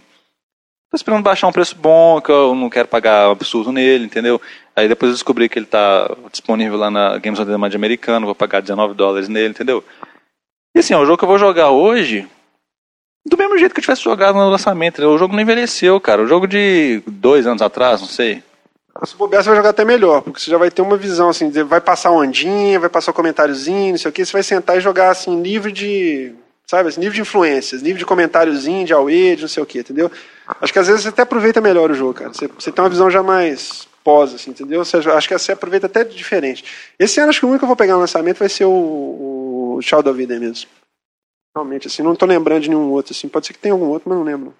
[0.95, 4.41] tô esperando baixar um preço bom, que eu não quero pagar um absurdo nele, entendeu?
[4.77, 8.35] Aí depois eu descobri que ele tá disponível lá na Games on Demand americano, vou
[8.35, 9.83] pagar 19 dólares nele, entendeu?
[10.75, 12.29] E assim, é um jogo que eu vou jogar hoje,
[13.27, 15.03] do mesmo jeito que eu tivesse jogado no lançamento.
[15.03, 16.23] O jogo não envelheceu, cara.
[16.23, 18.43] O jogo de dois anos atrás, não sei.
[19.05, 21.51] Se bobear, você vai jogar até melhor, porque você já vai ter uma visão, assim,
[21.65, 24.81] vai passar ondinha, vai passar um comentáriozinho, não sei o que, você vai sentar e
[24.81, 26.33] jogar, assim, livre de,
[26.65, 29.81] sabe, assim, livre de influências, livre de comentáriozinho, de away, de não sei o que,
[29.81, 30.09] entendeu?
[30.61, 32.33] Acho que às vezes você até aproveita melhor o jogo, cara.
[32.33, 34.83] Você, você tem uma visão já mais pós, assim, entendeu?
[34.83, 36.65] Acho que você aproveita até diferente.
[36.99, 39.79] Esse ano, acho que o único que eu vou pegar no lançamento vai ser o,
[39.83, 40.69] Shadow of Vida mesmo.
[41.57, 43.29] Realmente, assim, não estou lembrando de nenhum outro, assim.
[43.29, 44.55] Pode ser que tenha algum outro, mas não lembro.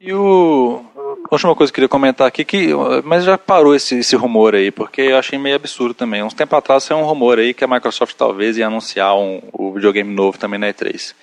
[0.00, 0.84] E o.
[1.30, 2.68] A última coisa que eu queria comentar aqui, que,
[3.04, 6.22] mas já parou esse, esse rumor aí, porque eu achei meio absurdo também.
[6.22, 9.72] Uns tempos atrás saiu um rumor aí que a Microsoft talvez ia anunciar um, o
[9.72, 11.14] videogame novo também na E3.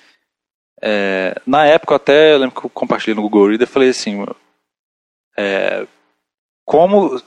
[0.82, 4.24] É, na época, até eu lembro que eu compartilhei no Google Reader e falei assim:
[5.36, 5.86] é,
[6.64, 7.20] como.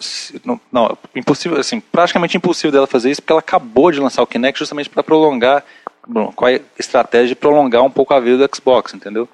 [0.45, 4.27] Não, não, impossível, assim, praticamente impossível dela fazer isso, porque ela acabou de lançar o
[4.27, 5.63] Kinect justamente para prolongar.
[6.07, 9.27] Bom, qual é a estratégia de prolongar um pouco a vida do Xbox, entendeu?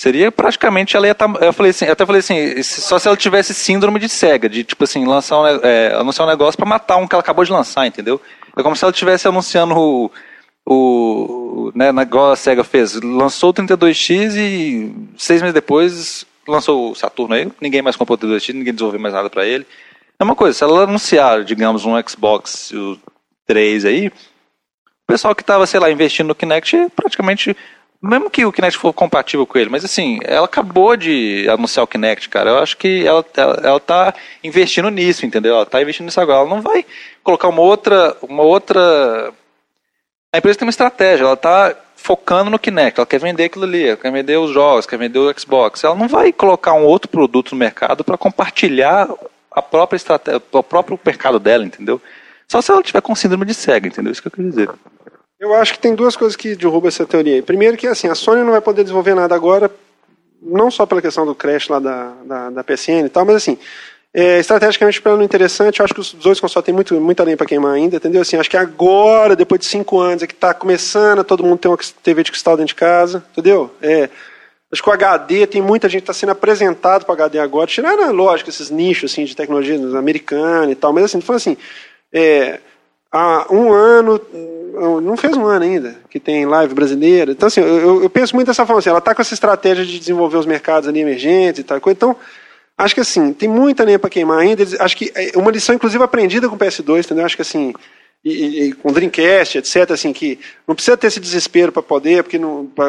[0.00, 3.16] Seria praticamente ela ia tá, eu falei assim, eu até falei assim, só se ela
[3.16, 6.96] tivesse síndrome de cega, de tipo assim, lançar um, é, anunciar um negócio para matar
[6.96, 8.20] um que ela acabou de lançar, entendeu?
[8.56, 10.10] É como se ela estivesse anunciando
[10.66, 16.94] o, né, igual a SEGA fez, lançou o 32X e seis meses depois lançou o
[16.94, 19.66] Saturno aí, ninguém mais comprou o 32X, ninguém desenvolveu mais nada para ele.
[20.18, 22.98] É uma coisa, se ela anunciar, digamos, um Xbox o
[23.46, 27.56] 3 aí, o pessoal que estava, sei lá, investindo no Kinect praticamente
[28.02, 31.86] mesmo que o Kinect for compatível com ele, mas assim, ela acabou de anunciar o
[31.86, 32.50] Kinect, cara.
[32.50, 35.54] Eu acho que ela, ela, ela tá investindo nisso, entendeu?
[35.54, 36.40] Ela tá investindo nisso agora.
[36.40, 36.84] Ela não vai
[37.22, 38.16] colocar uma outra.
[38.20, 39.32] Uma outra.
[40.34, 43.88] A empresa tem uma estratégia, ela tá focando no Kinect, ela quer vender aquilo ali,
[43.88, 45.84] ela quer vender os jogos, quer vender o Xbox.
[45.84, 49.10] Ela não vai colocar um outro produto no mercado para compartilhar
[49.50, 52.00] a própria estratégia, o próprio mercado dela, entendeu?
[52.48, 54.10] Só se ela tiver com síndrome de cega, entendeu?
[54.10, 54.70] Isso que eu quero dizer.
[55.38, 57.42] Eu acho que tem duas coisas que derrubam essa teoria.
[57.42, 59.70] Primeiro que assim, a Sony não vai poder desenvolver nada agora,
[60.40, 63.58] não só pela questão do crash lá da, da, da PSN e tal, mas assim,
[64.14, 67.36] é, estrategicamente para não interessante, eu acho que os dois consoles têm muito, muita lenha
[67.36, 68.20] para queimar ainda, entendeu?
[68.20, 71.70] Assim, acho que agora, depois de cinco anos, é que está começando, todo mundo tem
[71.70, 73.70] uma TV de cristal dentro de casa, entendeu?
[73.80, 74.10] É,
[74.70, 78.12] acho que o HD, tem muita gente que está sendo apresentado para HD agora, tirando,
[78.12, 81.56] lógico, esses nichos assim, de tecnologia americana e tal, mas assim, falando assim,
[82.12, 82.60] é,
[83.10, 84.20] há um ano,
[85.02, 87.32] não fez um ano ainda, que tem live brasileira.
[87.32, 89.98] Então, assim, eu, eu penso muito dessa forma, assim, ela está com essa estratégia de
[89.98, 91.80] desenvolver os mercados ali emergentes e tal.
[91.86, 92.14] Então,
[92.82, 94.64] acho que assim, tem muita lenha para queimar ainda.
[94.80, 97.24] Acho que é uma lição, inclusive, aprendida com o PS2, entendeu?
[97.24, 97.72] Acho que assim,
[98.24, 102.38] e, e, com Dreamcast, etc., assim, que não precisa ter esse desespero para poder, porque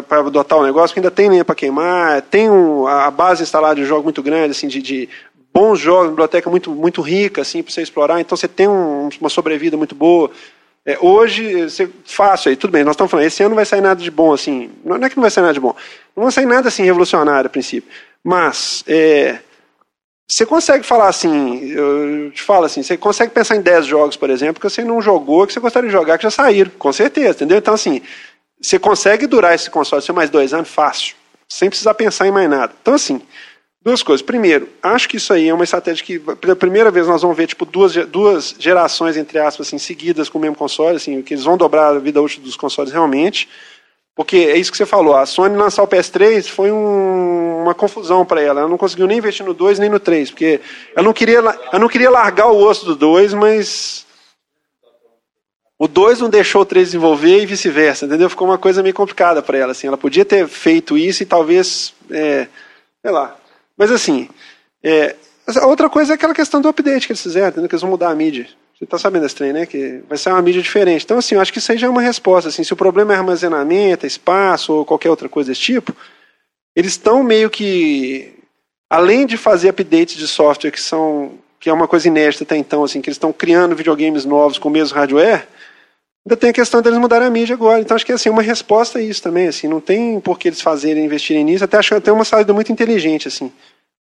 [0.07, 3.75] para adotar o negócio, porque ainda tem lenha para queimar, tem um, a base instalada
[3.75, 5.09] de jogo muito grande, assim, de, de
[5.51, 9.29] bons jogos, biblioteca muito, muito rica, assim, para você explorar, então você tem um, uma
[9.29, 10.29] sobrevida muito boa.
[10.85, 13.81] É, hoje, você, fácil aí, tudo bem, nós estamos falando, esse ano não vai sair
[13.81, 15.75] nada de bom, assim, não é que não vai sair nada de bom,
[16.15, 17.89] não vai sair nada assim revolucionário a princípio,
[18.23, 19.39] mas é,
[20.27, 24.29] você consegue falar assim, eu te falo assim, você consegue pensar em 10 jogos, por
[24.29, 27.31] exemplo, que você não jogou, que você gostaria de jogar, que já saíram, com certeza,
[27.31, 27.57] entendeu?
[27.57, 28.01] Então, assim,
[28.61, 31.15] você consegue durar esse console mais dois anos fácil,
[31.49, 32.73] sem precisar pensar em mais nada.
[32.81, 33.21] Então, assim,
[33.83, 34.21] Duas coisas.
[34.21, 37.47] Primeiro, acho que isso aí é uma estratégia que, pela primeira vez, nós vamos ver
[37.47, 41.43] tipo, duas, duas gerações, entre aspas, assim, seguidas com o mesmo console, assim, que eles
[41.43, 43.49] vão dobrar a vida útil dos consoles realmente.
[44.15, 48.23] Porque é isso que você falou, a Sony lançar o PS3 foi um, uma confusão
[48.23, 48.61] para ela.
[48.61, 50.61] Ela não conseguiu nem investir no 2 nem no 3, porque
[50.95, 54.05] ela não queria, ela não queria largar o osso do 2, mas
[55.79, 58.29] o 2 não deixou o 3 desenvolver e vice-versa, entendeu?
[58.29, 59.71] Ficou uma coisa meio complicada para ela.
[59.71, 59.87] Assim.
[59.87, 62.47] Ela podia ter feito isso e talvez, é,
[63.01, 63.35] sei lá,
[63.75, 64.29] mas assim,
[64.83, 65.15] é,
[65.63, 67.67] outra coisa é aquela questão do update que eles fizeram, entendeu?
[67.67, 68.47] que eles vão mudar a mídia.
[68.77, 69.65] Você está sabendo desse trem, né?
[69.65, 71.03] Que vai ser uma mídia diferente.
[71.03, 72.49] Então, assim, eu acho que isso aí já é uma resposta.
[72.49, 75.95] Assim, se o problema é armazenamento, é espaço ou qualquer outra coisa desse tipo,
[76.75, 78.33] eles estão meio que.
[78.89, 81.37] Além de fazer updates de software que são.
[81.59, 84.69] que é uma coisa inédita até então, assim, que eles estão criando videogames novos com
[84.69, 85.47] o mesmo hardware,
[86.25, 87.79] ainda tem a questão deles mudarem a mídia agora.
[87.79, 90.61] Então acho que assim, uma resposta a isso também, assim, não tem por que eles
[90.61, 93.51] fazerem, investirem nisso, até acho que tem uma saída muito inteligente, assim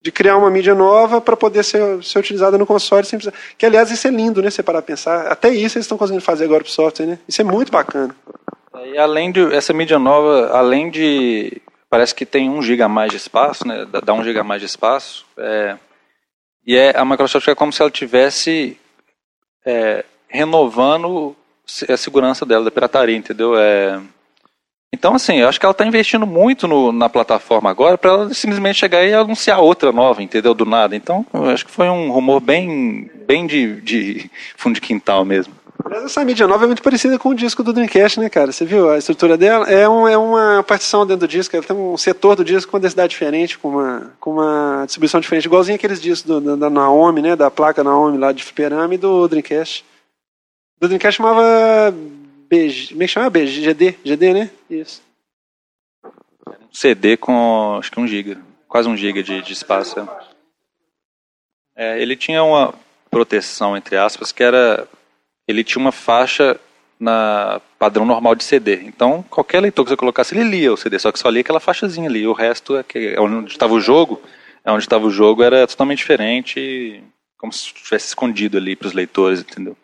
[0.01, 3.37] de criar uma mídia nova para poder ser, ser utilizada no console sem precisar.
[3.57, 4.49] Que, aliás, isso é lindo, né?
[4.49, 5.27] Você parar pensar.
[5.27, 7.19] Até isso eles estão conseguindo fazer agora para o software, né?
[7.27, 8.15] Isso é muito bacana.
[8.85, 13.11] E além de essa mídia nova, além de parece que tem um giga a mais
[13.11, 13.85] de espaço, né?
[14.03, 15.25] Dá um giga a mais de espaço.
[15.37, 15.77] É,
[16.65, 18.77] e é a Microsoft é como se ela tivesse
[19.65, 21.35] é, renovando
[21.87, 23.57] a segurança dela da pirataria, entendeu?
[23.57, 24.01] É,
[24.93, 28.33] então, assim, eu acho que ela está investindo muito no, na plataforma agora para ela
[28.33, 30.53] simplesmente chegar e anunciar outra nova, entendeu?
[30.53, 30.95] Do nada.
[30.95, 35.53] Então, eu acho que foi um rumor bem, bem de, de fundo de quintal mesmo.
[35.83, 38.51] Mas essa mídia nova é muito parecida com o disco do Dreamcast, né, cara?
[38.51, 39.67] Você viu a estrutura dela?
[39.69, 42.77] É, um, é uma partição dentro do disco, ela tem um setor do disco com
[42.77, 46.69] uma densidade diferente, com uma, com uma distribuição diferente, igualzinho aqueles discos do, da, da
[46.69, 49.85] Naomi, né, da placa Naomi lá de Fliperama e do Dreamcast.
[50.79, 51.93] Do Dreamcast chamava
[52.51, 53.29] BG, como é que chama?
[53.29, 54.51] BG, GD, GD, né?
[54.69, 55.01] Isso.
[56.69, 58.37] CD com acho que um giga,
[58.67, 60.05] quase um giga de, de espaço.
[61.73, 62.73] É, ele tinha uma
[63.09, 64.85] proteção entre aspas que era,
[65.47, 66.59] ele tinha uma faixa
[66.99, 68.81] na padrão normal de CD.
[68.83, 71.59] Então qualquer leitor que você colocasse ele lia o CD, só que só lia aquela
[71.61, 72.27] faixazinha ali.
[72.27, 74.21] O resto é que é onde estava o jogo,
[74.65, 77.01] é onde estava o jogo era totalmente diferente,
[77.37, 79.77] como se estivesse escondido ali para os leitores, entendeu?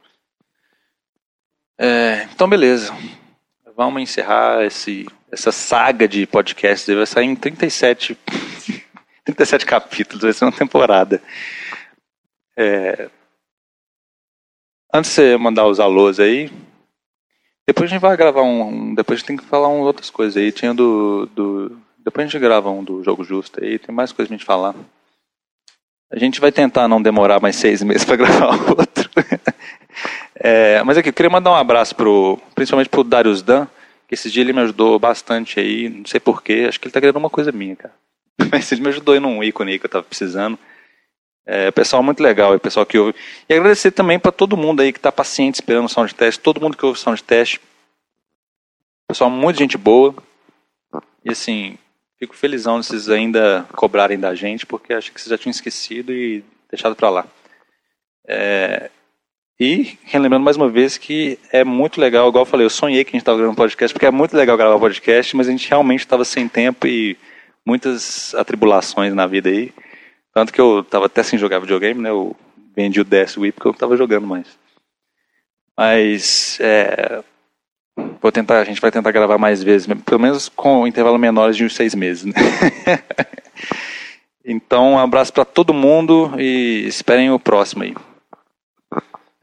[1.79, 2.93] É, então, beleza.
[3.75, 6.95] Vamos encerrar esse, essa saga de podcasts.
[6.95, 8.17] Vai sair em 37,
[9.23, 11.21] 37 capítulos, vai ser uma temporada.
[12.57, 13.09] É,
[14.91, 16.51] antes de você mandar os alôs aí,
[17.67, 18.95] depois a gente vai gravar um.
[18.95, 20.51] Depois a gente tem que falar um, outras coisas aí.
[20.51, 21.77] Tinha do, do.
[21.99, 24.73] Depois a gente grava um do Jogo Justo aí, tem mais coisa pra gente falar.
[26.09, 29.09] A gente vai tentar não demorar mais seis meses para gravar outro.
[30.39, 33.67] É, mas aqui, eu queria mandar um abraço pro, principalmente pro Darius Dan,
[34.07, 36.99] que esse dia ele me ajudou bastante aí, não sei porquê, acho que ele tá
[36.99, 37.93] querendo uma coisa minha, cara.
[38.51, 40.57] Mas ele me ajudou aí num ícone aí que eu tava precisando.
[41.45, 43.15] É, pessoal muito legal, o pessoal que ouve.
[43.47, 46.61] E agradecer também para todo mundo aí que tá paciente esperando o sound test, todo
[46.61, 47.59] mundo que ouve o sound test.
[49.07, 50.13] Pessoal, muita gente boa.
[51.23, 51.77] E assim,
[52.19, 56.11] fico felizão de vocês ainda cobrarem da gente, porque acho que vocês já tinham esquecido
[56.11, 57.25] e deixado para lá.
[58.27, 58.91] É,
[59.59, 63.09] e relembrando mais uma vez que é muito legal, igual eu falei, eu sonhei que
[63.09, 66.01] a gente estava gravando podcast, porque é muito legal gravar podcast, mas a gente realmente
[66.01, 67.17] estava sem tempo e
[67.65, 69.73] muitas atribulações na vida aí.
[70.33, 72.09] Tanto que eu estava até sem jogar videogame, né?
[72.09, 72.35] Eu
[72.75, 74.47] vendi o DS Wii porque eu estava jogando mais.
[75.75, 77.23] Mas é,
[78.21, 81.65] vou tentar, a gente vai tentar gravar mais vezes, pelo menos com intervalo menores de
[81.65, 82.33] uns seis meses, né?
[84.45, 87.95] então, um abraço para todo mundo e esperem o próximo aí.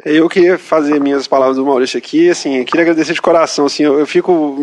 [0.05, 3.99] Eu queria fazer minhas palavras do Maurício aqui, assim, queria agradecer de coração, assim, eu,
[3.99, 4.59] eu fico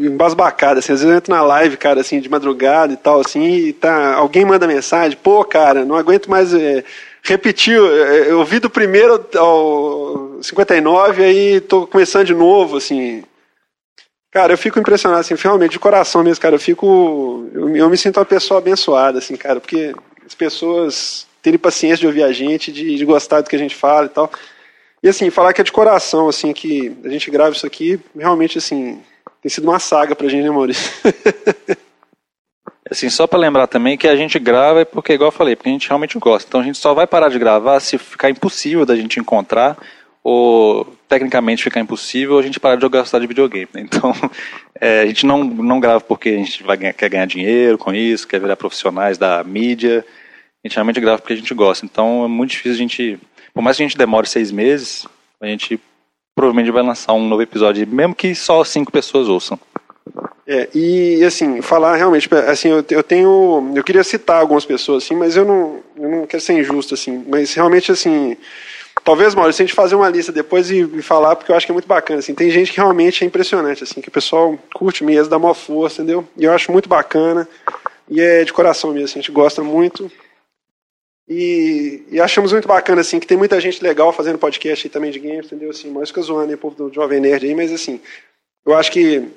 [0.00, 3.48] embasbacado, assim, às vezes eu entro na live, cara, assim, de madrugada e tal, assim,
[3.48, 6.84] e tá, alguém manda mensagem, pô, cara, não aguento mais é,
[7.20, 13.24] repetir, é, eu vi do primeiro ao 59, aí tô começando de novo, assim,
[14.30, 17.96] cara, eu fico impressionado, assim, realmente, de coração mesmo, cara, eu fico, eu, eu me
[17.96, 19.92] sinto uma pessoa abençoada, assim, cara, porque
[20.24, 23.74] as pessoas terem paciência de ouvir a gente, de, de gostar do que a gente
[23.74, 24.30] fala e tal,
[25.02, 28.58] e assim, falar que é de coração, assim, que a gente grava isso aqui, realmente,
[28.58, 29.00] assim,
[29.42, 30.90] tem sido uma saga pra gente, né, Maurício?
[32.90, 35.68] assim, só para lembrar também que a gente grava é porque, igual eu falei, porque
[35.68, 36.48] a gente realmente gosta.
[36.48, 39.76] Então a gente só vai parar de gravar se ficar impossível da gente encontrar
[40.28, 43.68] ou tecnicamente ficar impossível, a gente parar de jogar de videogame.
[43.72, 43.82] Né?
[43.82, 44.12] Então,
[44.80, 48.26] é, a gente não, não grava porque a gente vai quer ganhar dinheiro com isso,
[48.26, 50.04] quer virar profissionais da mídia.
[50.64, 51.86] A gente realmente grava porque a gente gosta.
[51.86, 53.20] Então, é muito difícil a gente.
[53.56, 55.06] Por mais que a gente demore seis meses,
[55.40, 55.80] a gente
[56.34, 59.58] provavelmente vai lançar um novo episódio, mesmo que só cinco pessoas ouçam.
[60.46, 65.14] É, e assim, falar realmente, assim, eu, eu tenho, eu queria citar algumas pessoas assim,
[65.14, 68.36] mas eu não, eu não quero ser injusto assim, mas realmente assim,
[69.02, 71.72] talvez, Maurício, a gente fazer uma lista depois e, e, falar, porque eu acho que
[71.72, 75.02] é muito bacana, assim, tem gente que realmente é impressionante, assim, que o pessoal curte
[75.02, 76.28] mesmo, dá uma força, entendeu?
[76.36, 77.48] E eu acho muito bacana,
[78.06, 80.12] e é de coração mesmo, assim, a gente gosta muito,
[81.28, 85.10] e, e, achamos muito bacana, assim, que tem muita gente legal fazendo podcast aí também
[85.10, 85.70] de games, entendeu?
[85.70, 88.00] Assim, mais fica zoando aí, o povo do Jovem Nerd aí, mas assim,
[88.64, 89.28] eu acho que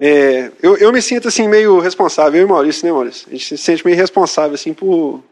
[0.00, 3.28] é, eu, eu me sinto assim meio responsável, eu e Maurício, né, Maurício?
[3.28, 5.22] A gente se sente meio responsável assim por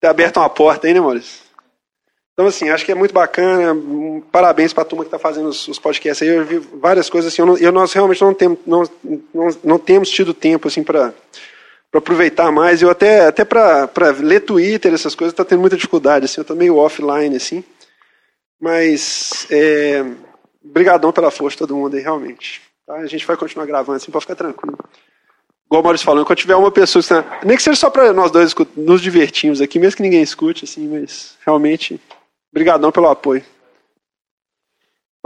[0.00, 1.46] ter aberto uma porta aí, né, Maurício?
[2.32, 3.74] Então, assim, acho que é muito bacana.
[4.30, 6.34] Parabéns para a turma que está fazendo os, os, podcasts aí.
[6.36, 7.40] Eu vi várias coisas assim.
[7.40, 8.82] Eu, eu nós realmente não temos, não,
[9.32, 11.14] não, não temos tido tempo assim para
[11.92, 12.82] aproveitar mais.
[12.82, 16.24] Eu até, até para ler Twitter, essas coisas, está tendo muita dificuldade.
[16.24, 17.64] Assim, eu estou meio offline, assim.
[18.60, 20.04] Mas, é,
[20.62, 22.62] brigadão pela força todo mundo aí, realmente.
[22.86, 22.94] Tá?
[22.96, 24.78] A gente vai continuar gravando assim, pode ficar tranquilo.
[25.66, 28.12] Igual o Maurício falou, quando tiver uma pessoa que está, nem que seja só para
[28.12, 32.00] nós dois nos divertirmos aqui, mesmo que ninguém escute, assim, mas realmente,
[32.52, 33.44] brigadão pelo apoio.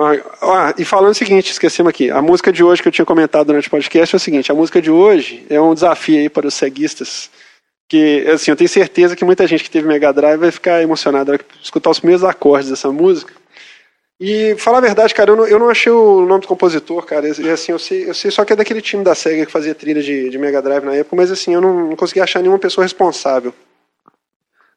[0.01, 3.49] Ah, e falando o seguinte, esquecemos aqui, a música de hoje que eu tinha comentado
[3.49, 6.47] durante o podcast é o seguinte, a música de hoje é um desafio aí para
[6.47, 7.31] os ceguistas,
[7.87, 11.33] que assim, eu tenho certeza que muita gente que teve Mega Drive vai ficar emocionada
[11.33, 13.33] ao escutar os primeiros acordes dessa música,
[14.21, 17.27] e falar a verdade, cara, eu não, eu não achei o nome do compositor, cara.
[17.27, 19.75] E, assim, eu sei, eu sei só que é daquele time da SEGA que fazia
[19.75, 22.59] trilha de, de Mega Drive na época, mas assim, eu não, não consegui achar nenhuma
[22.59, 23.55] pessoa responsável.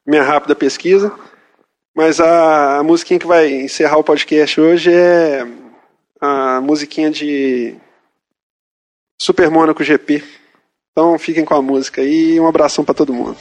[0.06, 1.12] Minha rápida pesquisa.
[1.94, 5.46] Mas a, a musiquinha que vai encerrar o podcast hoje é
[6.20, 7.76] a musiquinha de
[9.20, 10.24] Super Mônaco GP.
[10.90, 13.38] Então fiquem com a música e um abração para todo mundo.